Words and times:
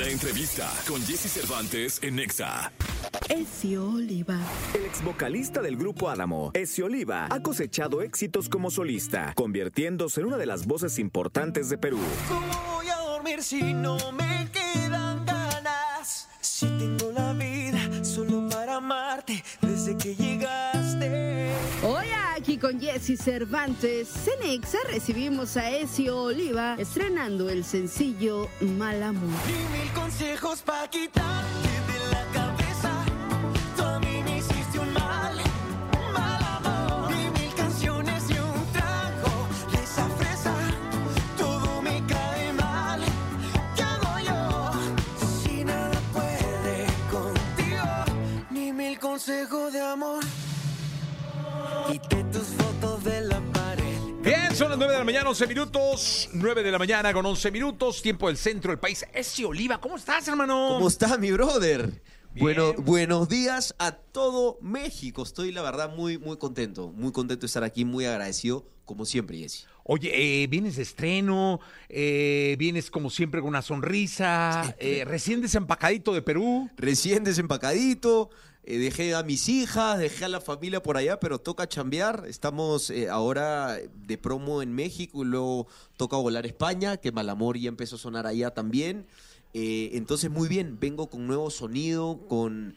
La 0.00 0.08
entrevista 0.08 0.66
con 0.88 0.98
Jesse 1.02 1.30
Cervantes 1.30 1.98
en 2.02 2.16
Nexa. 2.16 2.72
Ezio 3.28 3.86
Oliva. 3.86 4.38
El 4.72 4.86
ex 4.86 5.04
vocalista 5.04 5.60
del 5.60 5.76
grupo 5.76 6.08
Adamo, 6.08 6.52
Ezio 6.54 6.86
Oliva, 6.86 7.26
ha 7.30 7.42
cosechado 7.42 8.00
éxitos 8.00 8.48
como 8.48 8.70
solista, 8.70 9.34
convirtiéndose 9.34 10.22
en 10.22 10.28
una 10.28 10.38
de 10.38 10.46
las 10.46 10.66
voces 10.66 10.98
importantes 10.98 11.68
de 11.68 11.76
Perú. 11.76 11.98
¿Cómo 12.28 12.76
voy 12.76 12.88
a 12.88 12.96
dormir 12.96 13.42
si 13.42 13.74
no 13.74 13.98
me 14.12 14.48
quedan 14.50 15.26
ganas? 15.26 16.30
Si 16.40 16.64
tengo 16.78 17.09
Jesse 22.92 23.16
Cervantes, 23.16 24.08
Cenexa 24.08 24.78
recibimos 24.88 25.56
a 25.56 25.70
Ezio 25.70 26.22
Oliva 26.22 26.74
estrenando 26.76 27.48
el 27.48 27.62
sencillo 27.62 28.48
Mal 28.60 29.00
Amor. 29.04 29.30
Y 29.46 29.78
mil 29.78 29.92
consejos 29.92 30.60
canciones 37.52 38.28
un. 38.40 38.66
Todo 41.38 41.82
me 41.82 42.04
cae 42.06 42.52
mal. 42.54 43.00
Si 45.44 45.62
nada 45.62 46.00
puede 46.12 46.86
contigo. 47.08 48.04
Ni 48.50 48.72
mil 48.72 48.98
consejos 48.98 49.72
de 49.72 49.80
amor. 49.80 50.24
Quité 51.90 52.22
tus 52.32 52.46
fotos 52.56 53.02
de 53.02 53.20
la 53.22 53.40
pared. 53.52 53.82
Bien, 54.22 54.54
son 54.54 54.68
las 54.68 54.78
9 54.78 54.92
de 54.92 54.98
la 55.00 55.04
mañana, 55.04 55.28
11 55.28 55.46
minutos. 55.48 56.28
9 56.32 56.62
de 56.62 56.70
la 56.70 56.78
mañana 56.78 57.12
con 57.12 57.26
11 57.26 57.50
minutos, 57.50 58.00
tiempo 58.00 58.28
del 58.28 58.36
centro 58.36 58.70
del 58.70 58.78
país. 58.78 59.04
Ese 59.12 59.44
Oliva, 59.44 59.80
¿cómo 59.80 59.96
estás, 59.96 60.28
hermano? 60.28 60.68
¿Cómo 60.74 60.86
está 60.86 61.18
mi 61.18 61.32
brother? 61.32 61.86
Bien. 62.32 62.44
Bueno, 62.44 62.74
buenos 62.74 63.28
días 63.28 63.74
a 63.80 63.90
todo 63.90 64.56
México. 64.60 65.24
Estoy, 65.24 65.50
la 65.50 65.62
verdad, 65.62 65.92
muy, 65.92 66.16
muy 66.16 66.36
contento. 66.36 66.92
Muy 66.92 67.10
contento 67.10 67.40
de 67.40 67.46
estar 67.46 67.64
aquí, 67.64 67.84
muy 67.84 68.04
agradecido, 68.04 68.64
como 68.84 69.04
siempre, 69.04 69.38
Jesse. 69.38 69.66
Oye, 69.82 70.12
eh, 70.14 70.46
vienes 70.46 70.76
de 70.76 70.82
estreno, 70.82 71.58
eh, 71.88 72.54
vienes 72.56 72.92
como 72.92 73.10
siempre 73.10 73.40
con 73.40 73.48
una 73.48 73.62
sonrisa, 73.62 74.76
eh, 74.78 75.02
recién 75.04 75.40
desempacadito 75.40 76.14
de 76.14 76.22
Perú. 76.22 76.70
Recién 76.76 77.24
desempacadito, 77.24 78.30
eh, 78.62 78.78
dejé 78.78 79.14
a 79.14 79.22
mis 79.22 79.48
hijas, 79.48 79.98
dejé 79.98 80.26
a 80.26 80.28
la 80.28 80.40
familia 80.40 80.82
por 80.82 80.96
allá, 80.96 81.18
pero 81.18 81.38
toca 81.38 81.68
chambear. 81.68 82.24
Estamos 82.28 82.90
eh, 82.90 83.08
ahora 83.08 83.78
de 83.94 84.18
promo 84.18 84.62
en 84.62 84.72
México 84.72 85.22
y 85.22 85.26
luego 85.26 85.66
toca 85.96 86.16
volar 86.16 86.44
a 86.44 86.48
España, 86.48 86.96
que 86.98 87.12
Malamor 87.12 87.56
ya 87.56 87.68
empezó 87.68 87.96
a 87.96 87.98
sonar 87.98 88.26
allá 88.26 88.50
también. 88.50 89.06
Eh, 89.54 89.90
entonces, 89.94 90.30
muy 90.30 90.48
bien, 90.48 90.78
vengo 90.78 91.08
con 91.08 91.26
nuevo 91.26 91.50
sonido, 91.50 92.20
con 92.28 92.74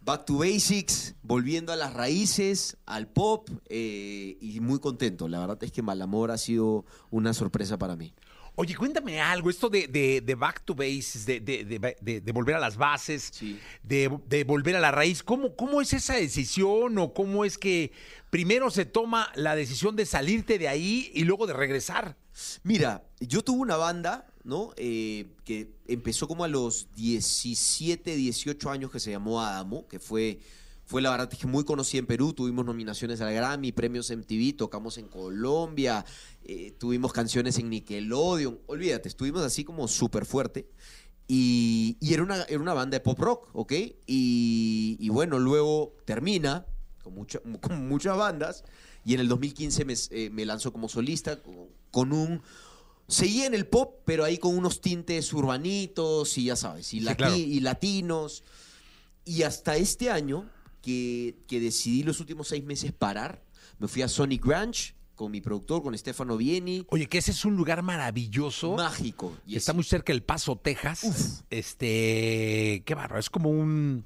Back 0.00 0.24
to 0.26 0.38
Basics, 0.38 1.14
volviendo 1.22 1.72
a 1.72 1.76
las 1.76 1.94
raíces, 1.94 2.76
al 2.84 3.08
pop, 3.08 3.48
y 3.70 4.58
muy 4.60 4.80
contento. 4.80 5.28
La 5.28 5.40
verdad 5.40 5.58
es 5.62 5.72
que 5.72 5.82
Malamor 5.82 6.30
ha 6.30 6.38
sido 6.38 6.84
una 7.10 7.32
sorpresa 7.32 7.78
para 7.78 7.96
mí. 7.96 8.12
Oye, 8.58 8.74
cuéntame 8.74 9.20
algo, 9.20 9.50
esto 9.50 9.68
de, 9.68 9.86
de- 9.86 10.22
de 10.22 10.34
back 10.34 10.62
to 10.64 10.74
base, 10.74 11.18
de, 11.26 11.40
de- 11.40 12.20
de- 12.22 12.32
volver 12.32 12.54
a 12.54 12.58
las 12.58 12.76
bases, 12.78 13.30
Sí. 13.34 13.58
de, 13.82 14.10
de 14.28 14.44
volver 14.44 14.74
a 14.76 14.80
la 14.80 14.90
raíz. 14.90 15.22
¿Cómo, 15.22 15.54
¿Cómo 15.54 15.82
es 15.82 15.92
esa 15.92 16.14
decisión 16.14 16.96
o 16.96 17.12
cómo 17.12 17.44
es 17.44 17.58
que 17.58 17.92
primero 18.30 18.70
se 18.70 18.86
toma 18.86 19.30
la 19.34 19.54
decisión 19.54 19.94
de 19.94 20.06
salirte 20.06 20.58
de 20.58 20.68
ahí 20.68 21.10
y 21.12 21.24
luego 21.24 21.46
de 21.46 21.52
regresar? 21.52 22.16
Mira, 22.62 23.04
yo 23.20 23.42
tuve 23.44 23.58
una 23.60 23.76
banda, 23.76 24.26
¿no? 24.42 24.72
Eh, 24.78 25.26
que 25.44 25.68
empezó 25.86 26.26
como 26.26 26.42
a 26.44 26.48
los 26.48 26.88
17, 26.94 28.16
18 28.16 28.70
años 28.70 28.90
que 28.90 29.00
se 29.00 29.10
llamó 29.10 29.42
Adamo, 29.42 29.86
que 29.86 29.98
fue, 29.98 30.40
fue 30.86 31.02
la 31.02 31.10
verdad 31.10 31.28
que 31.28 31.46
muy 31.46 31.64
conocida 31.64 31.98
en 31.98 32.06
Perú. 32.06 32.32
Tuvimos 32.32 32.64
nominaciones 32.64 33.20
al 33.20 33.34
Grammy, 33.34 33.72
premios 33.72 34.08
MTV, 34.10 34.56
tocamos 34.56 34.96
en 34.98 35.08
Colombia, 35.08 36.04
eh, 36.44 36.72
tuvimos 36.78 37.12
canciones 37.12 37.58
en 37.58 37.68
Nickelodeon. 37.70 38.60
Olvídate, 38.66 39.08
estuvimos 39.08 39.42
así 39.42 39.64
como 39.64 39.88
súper 39.88 40.24
fuerte. 40.24 40.68
Y, 41.28 41.96
y 42.00 42.14
era, 42.14 42.22
una, 42.22 42.42
era 42.44 42.60
una 42.60 42.72
banda 42.72 42.96
de 42.96 43.00
pop 43.00 43.18
rock, 43.18 43.48
¿ok? 43.52 43.72
Y, 44.06 44.96
y 45.00 45.08
bueno, 45.08 45.40
luego 45.40 45.96
termina 46.04 46.64
con, 47.02 47.14
mucha- 47.14 47.40
con 47.60 47.88
muchas 47.88 48.16
bandas. 48.16 48.64
Y 49.04 49.14
en 49.14 49.20
el 49.20 49.28
2015 49.28 49.84
me, 49.84 49.94
eh, 50.10 50.30
me 50.30 50.44
lanzó 50.46 50.72
como 50.72 50.88
solista 50.88 51.42
con, 51.42 51.66
con 51.90 52.12
un... 52.12 52.42
Seguía 53.08 53.46
en 53.46 53.54
el 53.54 53.66
pop, 53.66 54.00
pero 54.04 54.24
ahí 54.24 54.38
con 54.38 54.56
unos 54.56 54.80
tintes 54.80 55.32
urbanitos 55.32 56.38
y 56.38 56.44
ya 56.46 56.56
sabes, 56.56 56.92
y, 56.92 56.98
Sí, 57.00 57.04
lati- 57.04 57.16
claro. 57.16 57.36
y 57.36 57.60
latinos. 57.60 58.42
Y 59.24 59.42
hasta 59.42 59.76
este 59.76 60.10
año, 60.10 60.48
que, 60.86 61.34
que 61.48 61.58
decidí 61.58 62.04
los 62.04 62.20
últimos 62.20 62.46
seis 62.46 62.64
meses 62.64 62.92
parar, 62.92 63.42
me 63.80 63.88
fui 63.88 64.02
a 64.02 64.08
Sonic 64.08 64.46
Ranch 64.46 64.94
con 65.16 65.32
mi 65.32 65.40
productor, 65.40 65.82
con 65.82 65.96
Stefano 65.98 66.36
Vieni. 66.36 66.86
Oye, 66.90 67.08
que 67.08 67.18
ese 67.18 67.32
es 67.32 67.44
un 67.44 67.56
lugar 67.56 67.82
maravilloso. 67.82 68.76
Mágico. 68.76 69.32
que 69.44 69.52
Y 69.54 69.56
está 69.56 69.72
muy 69.72 69.82
cerca 69.82 70.12
del 70.12 70.22
Paso, 70.22 70.56
Texas. 70.56 71.02
Uf. 71.04 71.40
Este, 71.50 72.82
qué 72.86 72.94
bárbaro, 72.94 73.18
es 73.18 73.30
como 73.30 73.50
un, 73.50 74.04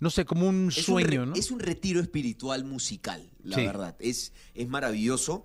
no 0.00 0.10
sé, 0.10 0.24
como 0.24 0.48
un 0.48 0.68
Es 0.74 0.84
sueño, 0.84 1.26
¿no? 1.26 1.34
Es 1.34 1.50
un 1.52 1.60
retiro 1.60 2.00
espiritual 2.00 2.64
musical, 2.64 3.30
la 3.44 3.56
Sí. 3.56 3.64
verdad. 3.66 3.94
Es, 4.00 4.32
es 4.54 4.68
maravilloso. 4.68 5.44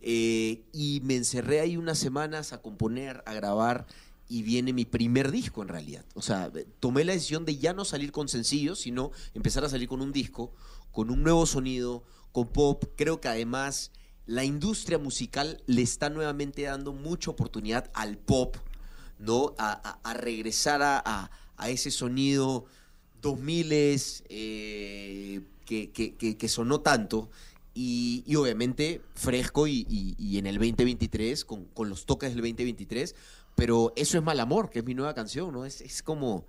Eh, 0.00 0.62
y 0.72 1.00
me 1.04 1.16
encerré 1.16 1.60
ahí 1.60 1.76
unas 1.76 1.98
semanas 1.98 2.52
a 2.52 2.62
componer, 2.62 3.22
a 3.26 3.34
grabar, 3.34 3.86
y 4.34 4.42
viene 4.42 4.72
mi 4.72 4.84
primer 4.84 5.30
disco 5.30 5.62
en 5.62 5.68
realidad. 5.68 6.04
O 6.14 6.20
sea, 6.20 6.50
tomé 6.80 7.04
la 7.04 7.12
decisión 7.12 7.44
de 7.44 7.56
ya 7.56 7.72
no 7.72 7.84
salir 7.84 8.10
con 8.10 8.26
sencillos, 8.28 8.80
sino 8.80 9.12
empezar 9.32 9.64
a 9.64 9.68
salir 9.68 9.86
con 9.86 10.00
un 10.00 10.10
disco, 10.10 10.52
con 10.90 11.08
un 11.10 11.22
nuevo 11.22 11.46
sonido, 11.46 12.02
con 12.32 12.48
pop. 12.48 12.84
Creo 12.96 13.20
que 13.20 13.28
además 13.28 13.92
la 14.26 14.42
industria 14.42 14.98
musical 14.98 15.62
le 15.66 15.82
está 15.82 16.10
nuevamente 16.10 16.62
dando 16.62 16.92
mucha 16.92 17.30
oportunidad 17.30 17.92
al 17.94 18.18
pop, 18.18 18.56
¿no? 19.20 19.54
A, 19.56 20.00
a- 20.02 20.14
regresar 20.14 20.82
a, 20.82 21.00
a- 21.56 21.70
ese 21.70 21.92
sonido 21.92 22.64
2000 23.22 23.68
eh, 24.30 25.42
que, 25.64 26.48
sonó 26.48 26.80
tanto 26.80 27.30
y, 27.72 28.24
obviamente 28.36 29.00
fresco 29.14 29.68
y, 29.68 29.86
y- 29.88 30.16
y 30.18 30.38
en 30.38 30.46
el 30.46 30.56
2023 30.56 31.44
con, 31.44 31.66
con 31.66 31.88
los 31.88 32.04
toques 32.04 32.30
del 32.30 32.38
2023 32.42 33.14
pero 33.54 33.92
eso 33.96 34.18
es 34.18 34.24
mal 34.24 34.40
amor 34.40 34.70
que 34.70 34.80
es 34.80 34.84
mi 34.84 34.94
nueva 34.94 35.14
canción 35.14 35.52
no 35.52 35.64
es, 35.64 35.80
es 35.80 36.02
como 36.02 36.46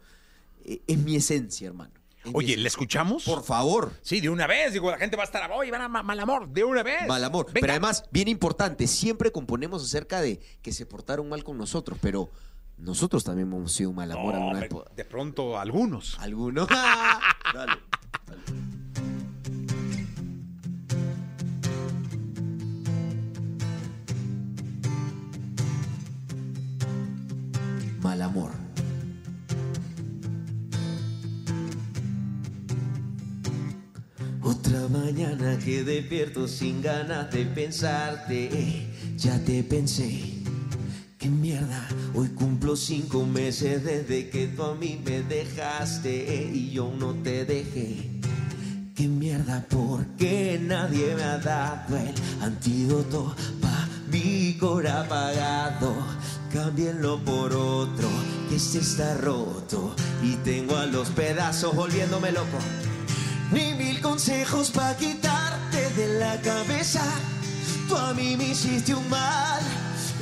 eh, 0.64 0.82
es 0.88 0.98
mi 0.98 1.16
esencia 1.16 1.68
hermano 1.68 1.94
Es 2.24 2.32
Oye, 2.34 2.48
¿la 2.48 2.52
esencia. 2.54 2.68
escuchamos? 2.68 3.24
por 3.24 3.44
favor 3.44 3.92
Sí, 4.02 4.20
de 4.22 4.30
una 4.30 4.48
vez, 4.48 4.74
digo, 4.74 4.90
la 4.90 4.98
gente 4.98 5.16
va 5.16 5.24
a 5.24 5.26
estar, 5.26 5.50
oye, 5.52 5.70
van 5.72 5.82
a 5.82 5.88
ma- 5.88 6.02
mal 6.04 6.20
amor, 6.20 6.48
de 6.50 6.64
una 6.64 6.82
vez. 6.84 7.08
mal 7.08 7.24
amor 7.24 7.46
Venga. 7.48 7.60
pero 7.62 7.74
además 7.74 8.06
bien 8.12 8.28
importante 8.28 8.88
siempre 8.88 9.32
componemos 9.32 9.84
acerca 9.84 10.22
de 10.22 10.40
que 10.62 10.72
se 10.74 10.86
portaron 10.86 11.30
mal 11.30 11.44
con 11.44 11.58
nosotros 11.58 11.98
pero 12.02 12.30
nosotros 12.78 13.24
también 13.24 13.48
hemos 13.48 13.72
sido 13.72 13.92
un 13.92 13.96
mal 13.96 14.12
amor 14.12 14.34
No, 14.34 14.42
alguna 14.42 14.60
vez 14.62 14.70
de 14.96 15.06
pronto, 15.06 15.58
algunos. 15.60 16.18
¿Alguno? 16.20 16.66
dale, 17.54 17.74
dale. 18.28 18.42
Amor. 28.22 28.52
Otra 34.42 34.88
mañana 34.90 35.58
que 35.58 35.84
despierto 35.84 36.48
sin 36.48 36.82
ganas 36.82 37.32
de 37.32 37.46
pensarte. 37.46 38.88
ya 39.18 39.40
te 39.44 39.64
pensé. 39.64 40.36
Qué 41.18 41.30
mierda, 41.30 41.88
hoy 42.14 42.28
cumplo 42.30 42.76
cinco 42.76 43.26
meses 43.26 43.84
desde 43.84 44.30
que 44.30 44.48
tú 44.48 44.64
a 44.64 44.76
mí 44.76 45.02
me 45.04 45.24
dejaste 45.24 46.52
y 46.54 46.72
yo 46.72 46.94
no 46.98 47.14
te 47.16 47.46
dejé. 47.46 48.22
Qué 48.96 49.08
mierda, 49.08 49.66
porque 49.70 50.60
nadie 50.62 51.16
me 51.16 51.24
ha 51.24 51.38
dado 51.38 51.98
el 51.98 52.14
antídoto 52.42 53.36
pa' 53.60 53.90
mi 54.12 54.56
cora 54.60 55.02
apagado. 55.02 55.96
Cámbienlo 56.56 57.20
por 57.20 57.52
otro, 57.54 58.08
que 58.48 58.56
este 58.56 58.80
está 58.80 59.14
roto 59.16 59.94
y 60.24 60.36
tengo 60.38 60.78
a 60.78 60.86
los 60.86 61.10
pedazos 61.10 61.76
volviéndome 61.76 62.32
loco. 62.32 62.58
Ni 63.52 63.74
mil 63.74 64.00
consejos 64.00 64.72
pa' 64.72 64.96
quitarte 64.96 65.90
de 65.98 66.18
la 66.18 66.40
cabeza. 66.40 67.04
Tú 67.90 67.98
a 67.98 68.14
mí 68.14 68.38
me 68.38 68.52
hiciste 68.52 68.96
un 68.96 69.10
mal, 69.10 69.62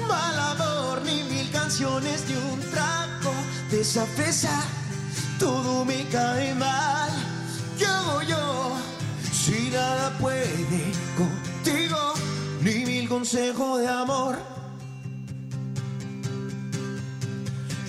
mal 0.07 0.39
amor. 0.39 1.03
Ni 1.05 1.21
mil 1.23 1.51
canciones 1.51 2.27
de 2.27 2.35
un 2.35 2.59
trago 2.71 3.33
de 3.69 3.81
esa 3.81 4.03
fresa. 4.07 4.63
Todo 5.37 5.85
me 5.85 6.03
cae 6.07 6.55
mal. 6.55 7.11
¿Qué 7.77 7.85
hago 7.85 8.23
yo? 8.23 8.71
Si 9.31 9.69
nada 9.69 10.17
puede 10.17 10.93
contigo, 11.15 12.15
ni 12.63 12.85
mil 12.85 13.07
consejos 13.07 13.81
de 13.81 13.87
amor. 13.87 14.52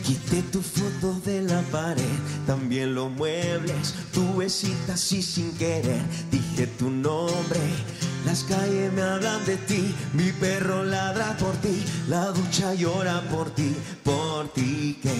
Quité 0.04 0.42
tu 0.52 0.60
foto 0.60 1.18
de 1.24 1.40
la 1.40 1.62
pared, 1.72 2.18
también 2.46 2.94
los 2.94 3.10
muebles, 3.10 3.94
tu 4.12 4.36
besita 4.36 4.92
así 4.92 5.22
sin 5.22 5.50
querer. 5.56 6.02
Dije 6.30 6.66
tu 6.66 6.90
nombre, 6.90 7.60
las 8.26 8.44
calles 8.44 8.92
me 8.92 9.00
hablan 9.00 9.42
de 9.46 9.56
ti, 9.56 9.94
mi 10.12 10.30
perro 10.32 10.84
ladra 10.84 11.34
por 11.38 11.56
ti, 11.56 11.82
la 12.06 12.32
ducha 12.32 12.74
llora 12.74 13.22
por 13.30 13.48
ti, 13.54 13.74
por 14.02 14.52
ti 14.52 14.98
que, 15.02 15.16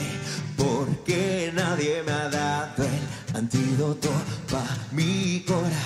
porque 0.55 1.51
nadie 1.55 2.03
me 2.03 2.13
ha 2.13 2.29
dado 2.29 2.85
el 2.85 3.37
antídoto 3.39 4.11
pa' 4.51 4.69
mi 4.93 5.43
cora. 5.47 5.85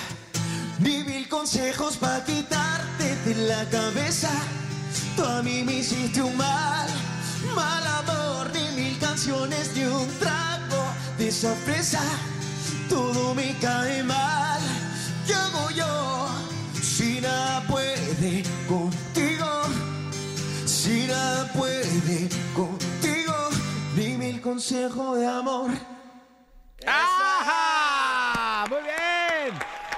Ni 0.79 1.05
mil 1.05 1.29
consejos 1.29 1.95
pa' 1.95 2.25
quitarte 2.25 3.15
de 3.25 3.47
la 3.47 3.63
cabeza. 3.69 4.29
Tú 5.15 5.23
a 5.23 5.41
mí 5.41 5.63
me 5.63 5.75
hiciste 5.79 6.21
un 6.21 6.35
mal, 6.35 6.87
mal 7.55 7.87
amor. 7.87 8.18
Ni 9.27 9.83
un 9.83 10.07
trago 10.17 10.81
de 11.17 11.29
sorpresa. 11.29 11.99
Todo 12.87 13.35
me 13.35 13.53
cae 13.59 14.01
mal. 14.01 14.61
¿Qué 15.27 15.33
hago 15.33 15.69
yo? 15.71 16.29
Si 16.81 17.19
nada 17.19 17.61
puede 17.67 18.43
contigo. 18.65 19.63
Si 20.65 21.05
nada 21.07 21.51
puede 21.51 22.29
contigo. 22.55 23.35
Ni 23.97 24.15
mil 24.15 24.39
consejos 24.39 25.17
de 25.17 25.27
amor. 25.27 25.71
¡Ajá! 26.87 27.18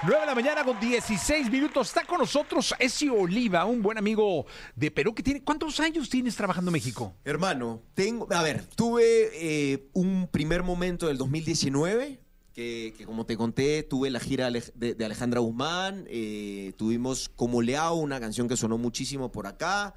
Muy 0.02 0.10
bien. 0.10 0.18
9 0.18 0.20
de 0.20 0.26
la 0.26 0.34
mañana 0.34 0.64
con 0.64 0.78
16 0.80 1.50
minutos. 1.50 1.88
Está 1.88 2.04
con 2.04 2.18
nosotros 2.18 2.74
Ezio 2.78 3.14
Oliva, 3.14 3.64
un 3.64 3.82
buen 3.82 3.98
amigo 3.98 4.46
de 4.74 4.90
Perú 4.90 5.14
que 5.14 5.22
tiene. 5.22 5.42
¿Cuántos 5.42 5.78
años 5.80 6.08
tienes 6.08 6.36
trabajando 6.36 6.70
en 6.70 6.72
México? 6.72 7.14
Hermano, 7.24 7.82
tengo, 7.94 8.26
a 8.32 8.42
ver, 8.42 8.64
tuve 8.74 9.30
eh, 9.34 9.88
un 9.92 10.28
primer 10.30 10.62
momento 10.62 11.06
del 11.06 11.18
2019, 11.18 12.20
que, 12.52 12.94
que 12.96 13.06
como 13.06 13.26
te 13.26 13.36
conté, 13.36 13.82
tuve 13.82 14.10
la 14.10 14.20
gira 14.20 14.50
de 14.50 15.04
Alejandra 15.04 15.40
Guzmán, 15.40 16.04
eh, 16.08 16.72
tuvimos 16.76 17.28
Como 17.28 17.62
Leao, 17.62 17.94
una 17.94 18.20
canción 18.20 18.48
que 18.48 18.56
sonó 18.56 18.78
muchísimo 18.78 19.30
por 19.32 19.46
acá, 19.46 19.94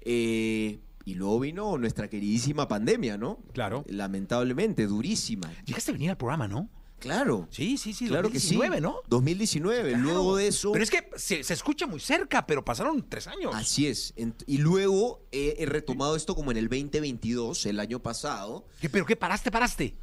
eh, 0.00 0.80
y 1.04 1.14
luego 1.14 1.40
vino 1.40 1.76
nuestra 1.76 2.08
queridísima 2.08 2.68
pandemia, 2.68 3.18
¿no? 3.18 3.40
Claro. 3.52 3.84
Lamentablemente, 3.88 4.86
durísima. 4.86 5.50
Llegaste 5.64 5.90
a 5.90 5.94
venir 5.94 6.10
al 6.10 6.16
programa, 6.16 6.46
¿no? 6.46 6.68
Claro. 7.00 7.48
Sí, 7.50 7.76
sí, 7.78 7.92
sí. 7.92 8.06
Claro 8.06 8.28
2019, 8.28 8.70
que 8.70 8.76
sí. 8.76 8.82
¿no? 8.82 8.96
2019. 9.08 9.90
Claro. 9.90 10.04
Luego 10.04 10.36
de 10.36 10.46
eso. 10.46 10.72
Pero 10.72 10.84
es 10.84 10.90
que 10.90 11.10
se, 11.16 11.42
se 11.42 11.54
escucha 11.54 11.86
muy 11.86 11.98
cerca, 11.98 12.46
pero 12.46 12.64
pasaron 12.64 13.08
tres 13.08 13.26
años. 13.26 13.52
Así 13.54 13.86
es. 13.86 14.14
Y 14.46 14.58
luego 14.58 15.26
he, 15.32 15.56
he 15.58 15.66
retomado 15.66 16.14
esto 16.14 16.34
como 16.36 16.50
en 16.50 16.58
el 16.58 16.68
2022, 16.68 17.66
el 17.66 17.80
año 17.80 18.00
pasado. 18.00 18.66
¿Qué, 18.80 18.88
¿Pero 18.88 19.06
qué? 19.06 19.16
¿Paraste, 19.16 19.50
paraste? 19.50 19.96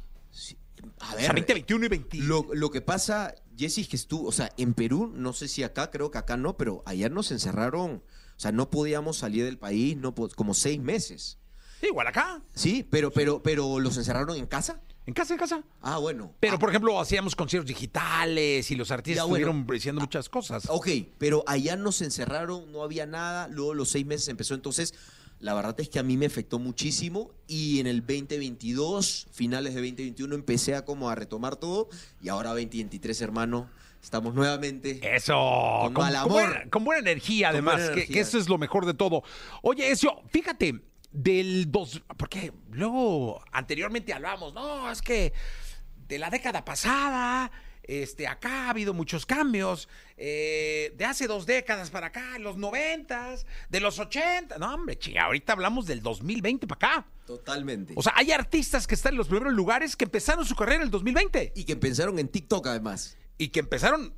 A 1.00 1.14
O 1.14 1.18
sea, 1.18 1.32
20, 1.32 1.52
21 1.54 1.84
y 1.84 1.88
20. 1.88 2.18
Lo, 2.18 2.46
lo 2.52 2.70
que 2.70 2.80
pasa, 2.80 3.34
Jessy, 3.56 3.82
es 3.82 3.88
que 3.88 3.96
estuvo, 3.96 4.28
o 4.28 4.32
sea, 4.32 4.52
en 4.56 4.74
Perú, 4.74 5.12
no 5.14 5.32
sé 5.32 5.48
si 5.48 5.62
acá, 5.62 5.90
creo 5.90 6.10
que 6.10 6.18
acá 6.18 6.36
no, 6.36 6.56
pero 6.56 6.82
ayer 6.86 7.10
nos 7.10 7.30
encerraron, 7.30 8.02
o 8.36 8.40
sea, 8.40 8.52
no 8.52 8.70
podíamos 8.70 9.18
salir 9.18 9.44
del 9.44 9.58
país, 9.58 9.96
no 9.96 10.14
como 10.14 10.54
seis 10.54 10.80
meses. 10.80 11.38
Sí, 11.80 11.86
igual 11.86 12.08
acá. 12.08 12.42
Sí, 12.54 12.86
pero, 12.88 13.12
pero, 13.12 13.42
pero 13.42 13.78
los 13.78 13.96
encerraron 13.96 14.36
en 14.36 14.46
casa. 14.46 14.80
En 15.08 15.14
casa, 15.14 15.32
en 15.32 15.40
casa. 15.40 15.62
Ah, 15.80 15.96
bueno. 15.96 16.34
Pero, 16.38 16.56
Ah, 16.56 16.58
por 16.58 16.68
ejemplo, 16.68 17.00
hacíamos 17.00 17.34
conciertos 17.34 17.66
digitales 17.68 18.70
y 18.70 18.76
los 18.76 18.90
artistas 18.90 19.26
bueno. 19.26 19.46
estuvieron 19.46 19.66
diciendo 19.74 20.02
muchas 20.02 20.28
cosas. 20.28 20.64
Ok, 20.68 20.86
pero 21.16 21.42
allá 21.46 21.76
nos 21.76 22.02
encerraron, 22.02 22.70
no 22.70 22.82
había 22.82 23.06
nada, 23.06 23.48
luego 23.48 23.72
los 23.72 23.88
seis 23.88 24.04
meses 24.04 24.28
empezó, 24.28 24.54
entonces 24.54 24.92
la 25.40 25.54
verdad 25.54 25.74
es 25.80 25.88
que 25.88 25.98
a 25.98 26.02
mí 26.02 26.18
me 26.18 26.26
afectó 26.26 26.58
muchísimo 26.58 27.30
y 27.46 27.80
en 27.80 27.86
el 27.86 28.00
2022, 28.00 29.28
finales 29.32 29.72
de 29.74 29.80
2021, 29.80 30.34
empecé 30.34 30.74
a 30.74 30.84
como 30.84 31.08
a 31.08 31.14
retomar 31.14 31.56
todo 31.56 31.88
y 32.20 32.28
ahora 32.28 32.50
2023, 32.50 33.22
hermano, 33.22 33.70
estamos 34.02 34.34
nuevamente... 34.34 35.00
Eso, 35.16 35.34
Con 35.84 35.94
mal 35.94 36.16
amor. 36.16 36.32
buena, 36.32 36.68
con 36.70 36.84
buena 36.84 37.00
energía, 37.00 37.48
Con 37.48 37.54
además, 37.56 37.76
buena 37.80 37.94
que, 37.94 38.06
que 38.12 38.20
eso 38.20 38.36
es 38.38 38.46
lo 38.48 38.58
mejor 38.58 38.84
de 38.84 38.92
todo. 38.92 39.22
Oye, 39.62 39.90
eso, 39.90 40.22
fíjate, 40.30 40.82
del 41.10 41.70
dos. 41.70 42.02
Porque 42.16 42.52
luego, 42.70 43.42
anteriormente 43.52 44.12
hablábamos, 44.12 44.54
no, 44.54 44.90
es 44.90 45.02
que 45.02 45.32
de 46.08 46.18
la 46.18 46.30
década 46.30 46.64
pasada. 46.64 47.50
Este, 47.82 48.26
acá 48.26 48.66
ha 48.66 48.70
habido 48.70 48.92
muchos 48.92 49.24
cambios. 49.24 49.88
eh, 50.18 50.92
de 50.98 51.04
hace 51.06 51.26
dos 51.26 51.46
décadas 51.46 51.88
para 51.88 52.08
acá, 52.08 52.38
los 52.38 52.58
noventas, 52.58 53.46
de 53.70 53.80
los 53.80 53.98
ochenta. 53.98 54.58
No, 54.58 54.74
hombre, 54.74 54.98
chinga, 54.98 55.22
ahorita 55.24 55.54
hablamos 55.54 55.86
del 55.86 56.02
2020 56.02 56.66
para 56.66 56.76
acá. 56.96 57.06
Totalmente. 57.26 57.94
O 57.96 58.02
sea, 58.02 58.12
hay 58.14 58.30
artistas 58.32 58.86
que 58.86 58.94
están 58.94 59.14
en 59.14 59.18
los 59.18 59.28
primeros 59.28 59.54
lugares 59.54 59.96
que 59.96 60.04
empezaron 60.04 60.44
su 60.44 60.54
carrera 60.54 60.76
en 60.76 60.82
el 60.82 60.90
2020 60.90 61.52
y 61.54 61.64
que 61.64 61.76
pensaron 61.76 62.18
en 62.18 62.28
TikTok 62.28 62.66
además. 62.66 63.16
y 63.38 63.48
que 63.48 63.60
empezaron 63.60 64.12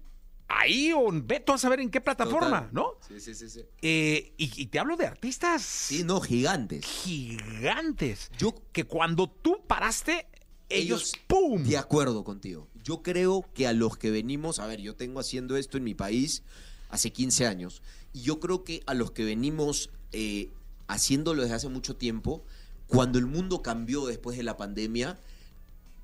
ahí 0.52 0.93
o 0.93 1.08
en- 1.08 1.26
ve 1.26 1.41
tú 1.41 1.52
a 1.52 1.58
saber 1.58 1.81
en 1.81 1.91
qué 1.91 2.00
plataforma, 2.00 2.69
Total. 2.69 2.69
¿no? 2.73 2.94
Sí, 3.06 3.20
sí, 3.20 3.35
sí, 3.35 3.49
sí. 3.49 3.64
Eh, 3.82 4.32
y, 4.37 4.62
y 4.62 4.67
te 4.67 4.79
hablo 4.79 4.97
de 4.97 5.06
artistas 5.06 5.62
Sí, 5.62 6.02
no, 6.05 6.20
gigantes. 6.20 6.85
gigantes. 6.85 8.31
Yo- 8.38 8.55
que 8.73 8.85
cuando 8.85 9.29
tú 9.29 9.58
paraste, 9.67 10.26
ellos, 10.69 11.12
¡pum! 11.26 11.62
De 11.64 11.76
acuerdo 11.79 12.25
contigo. 12.25 12.69
Yo 12.82 13.02
creo 13.02 13.44
que 13.55 13.67
a 13.67 13.73
los 13.73 13.97
que 13.97 14.11
venimos, 14.11 14.58
a 14.58 14.67
ver, 14.67 14.81
yo 14.81 14.94
tengo 14.97 15.20
haciendo 15.20 15.56
esto 15.56 15.76
en 15.79 15.85
mi 15.85 15.94
país 15.94 16.43
hace 16.91 17.12
15 17.12 17.47
años, 17.47 17.82
y 18.12 18.23
yo 18.23 18.41
creo 18.41 18.64
que 18.64 18.82
a 18.87 18.94
los 18.94 19.12
que 19.12 19.25
venimos 19.25 19.91
eh, 20.12 20.50
haciéndolo 20.88 21.43
desde 21.43 21.55
hace 21.55 21.69
mucho 21.69 21.94
tiempo, 21.97 22.44
cuando 22.88 23.19
el 23.19 23.26
mundo 23.26 23.62
cambió 23.62 24.06
después 24.06 24.37
de 24.37 24.43
la 24.43 24.56
pandemia, 24.56 25.19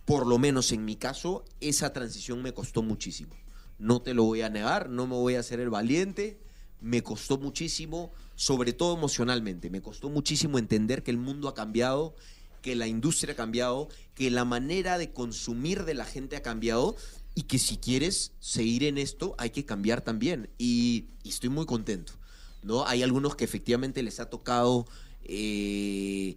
por 0.04 0.26
lo 0.26 0.38
menos 0.38 0.70
en 0.70 0.84
mi 0.84 0.94
caso, 0.94 1.44
esa 1.60 1.92
transición 1.92 2.40
me 2.42 2.52
costó 2.54 2.82
muchísimo. 2.82 3.34
No 3.78 4.00
te 4.00 4.14
lo 4.14 4.24
voy 4.24 4.42
a 4.42 4.48
negar, 4.48 4.88
no 4.88 5.06
me 5.06 5.14
voy 5.14 5.34
a 5.34 5.40
hacer 5.40 5.60
el 5.60 5.70
valiente, 5.70 6.40
me 6.80 7.02
costó 7.02 7.38
muchísimo, 7.38 8.12
sobre 8.34 8.72
todo 8.72 8.96
emocionalmente, 8.96 9.70
me 9.70 9.82
costó 9.82 10.08
muchísimo 10.08 10.58
entender 10.58 11.02
que 11.02 11.10
el 11.10 11.18
mundo 11.18 11.48
ha 11.48 11.54
cambiado, 11.54 12.14
que 12.62 12.74
la 12.74 12.86
industria 12.86 13.34
ha 13.34 13.36
cambiado, 13.36 13.88
que 14.14 14.30
la 14.30 14.44
manera 14.44 14.98
de 14.98 15.12
consumir 15.12 15.84
de 15.84 15.94
la 15.94 16.04
gente 16.04 16.36
ha 16.36 16.42
cambiado 16.42 16.96
y 17.34 17.42
que 17.42 17.58
si 17.58 17.76
quieres 17.76 18.32
seguir 18.40 18.84
en 18.84 18.98
esto 18.98 19.34
hay 19.38 19.50
que 19.50 19.64
cambiar 19.64 20.00
también. 20.00 20.48
Y, 20.58 21.06
estoy 21.24 21.50
muy 21.50 21.66
contento. 21.66 22.14
¿no? 22.62 22.86
Hay 22.86 23.02
algunos 23.02 23.36
que 23.36 23.44
efectivamente 23.44 24.02
les 24.02 24.20
ha 24.20 24.30
tocado 24.30 24.86
eh, 25.22 26.36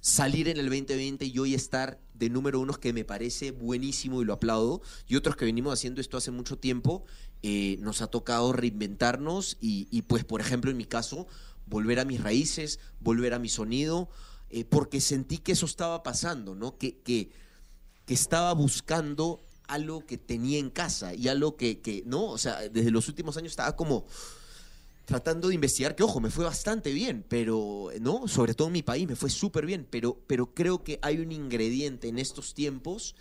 salir 0.00 0.48
en 0.48 0.58
el 0.58 0.66
2020 0.66 1.24
y 1.24 1.38
hoy 1.38 1.54
estar 1.54 2.00
de 2.24 2.30
número 2.30 2.58
uno 2.58 2.72
que 2.74 2.92
me 2.92 3.04
parece 3.04 3.50
buenísimo 3.50 4.22
y 4.22 4.24
lo 4.24 4.32
aplaudo. 4.32 4.80
Y 5.06 5.16
otros 5.16 5.36
que 5.36 5.44
venimos 5.44 5.74
haciendo 5.74 6.00
esto 6.00 6.16
hace 6.16 6.30
mucho 6.30 6.58
tiempo, 6.58 7.04
eh, 7.42 7.76
nos 7.80 8.00
ha 8.00 8.06
tocado 8.06 8.52
reinventarnos 8.52 9.58
y, 9.60 9.88
y, 9.90 10.02
pues, 10.02 10.24
por 10.24 10.40
ejemplo, 10.40 10.70
en 10.70 10.76
mi 10.76 10.86
caso, 10.86 11.26
volver 11.66 12.00
a 12.00 12.04
mis 12.04 12.22
raíces, 12.22 12.80
volver 13.00 13.34
a 13.34 13.38
mi 13.38 13.48
sonido, 13.48 14.08
eh, 14.50 14.64
porque 14.64 15.00
sentí 15.00 15.38
que 15.38 15.52
eso 15.52 15.66
estaba 15.66 16.02
pasando, 16.02 16.54
¿no? 16.54 16.78
Que, 16.78 16.98
que, 16.98 17.30
que 18.06 18.14
estaba 18.14 18.52
buscando 18.54 19.42
algo 19.66 20.06
que 20.06 20.18
tenía 20.18 20.58
en 20.58 20.70
casa 20.70 21.14
y 21.14 21.28
algo 21.28 21.56
que, 21.56 21.80
que, 21.80 22.02
¿no? 22.06 22.24
O 22.26 22.38
sea, 22.38 22.68
desde 22.68 22.90
los 22.90 23.08
últimos 23.08 23.36
años 23.36 23.52
estaba 23.52 23.76
como 23.76 24.06
tratando 25.04 25.48
de 25.48 25.54
investigar, 25.54 25.94
que 25.94 26.02
ojo, 26.02 26.20
me 26.20 26.30
fue 26.30 26.44
bastante 26.44 26.92
bien, 26.92 27.24
pero, 27.28 27.88
¿no? 28.00 28.26
Sobre 28.28 28.54
todo 28.54 28.68
en 28.68 28.72
mi 28.72 28.82
país 28.82 29.06
me 29.06 29.16
fue 29.16 29.30
súper 29.30 29.66
bien, 29.66 29.86
pero, 29.88 30.18
pero 30.26 30.54
creo 30.54 30.82
que 30.82 30.98
hay 31.02 31.18
un 31.18 31.32
ingrediente 31.32 32.08
en 32.08 32.18
estos 32.18 32.54
tiempos 32.54 33.14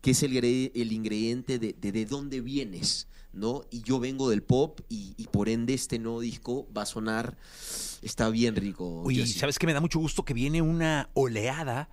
que 0.00 0.12
es 0.12 0.22
el, 0.22 0.36
el 0.36 0.92
ingrediente 0.92 1.58
de, 1.58 1.72
de, 1.72 1.92
de 1.92 2.06
dónde 2.06 2.40
vienes, 2.40 3.08
¿no? 3.32 3.64
Y 3.70 3.82
yo 3.82 3.98
vengo 3.98 4.30
del 4.30 4.42
pop 4.42 4.80
y, 4.88 5.14
y 5.16 5.26
por 5.26 5.48
ende 5.48 5.74
este 5.74 5.98
nuevo 5.98 6.20
disco 6.20 6.66
va 6.76 6.82
a 6.82 6.86
sonar, 6.86 7.36
está 8.02 8.30
bien 8.30 8.56
rico. 8.56 9.04
Jessy. 9.08 9.38
¿sabes 9.38 9.58
qué? 9.58 9.66
Me 9.66 9.72
da 9.72 9.80
mucho 9.80 9.98
gusto 9.98 10.24
que 10.24 10.32
viene 10.32 10.62
una 10.62 11.10
oleada 11.14 11.88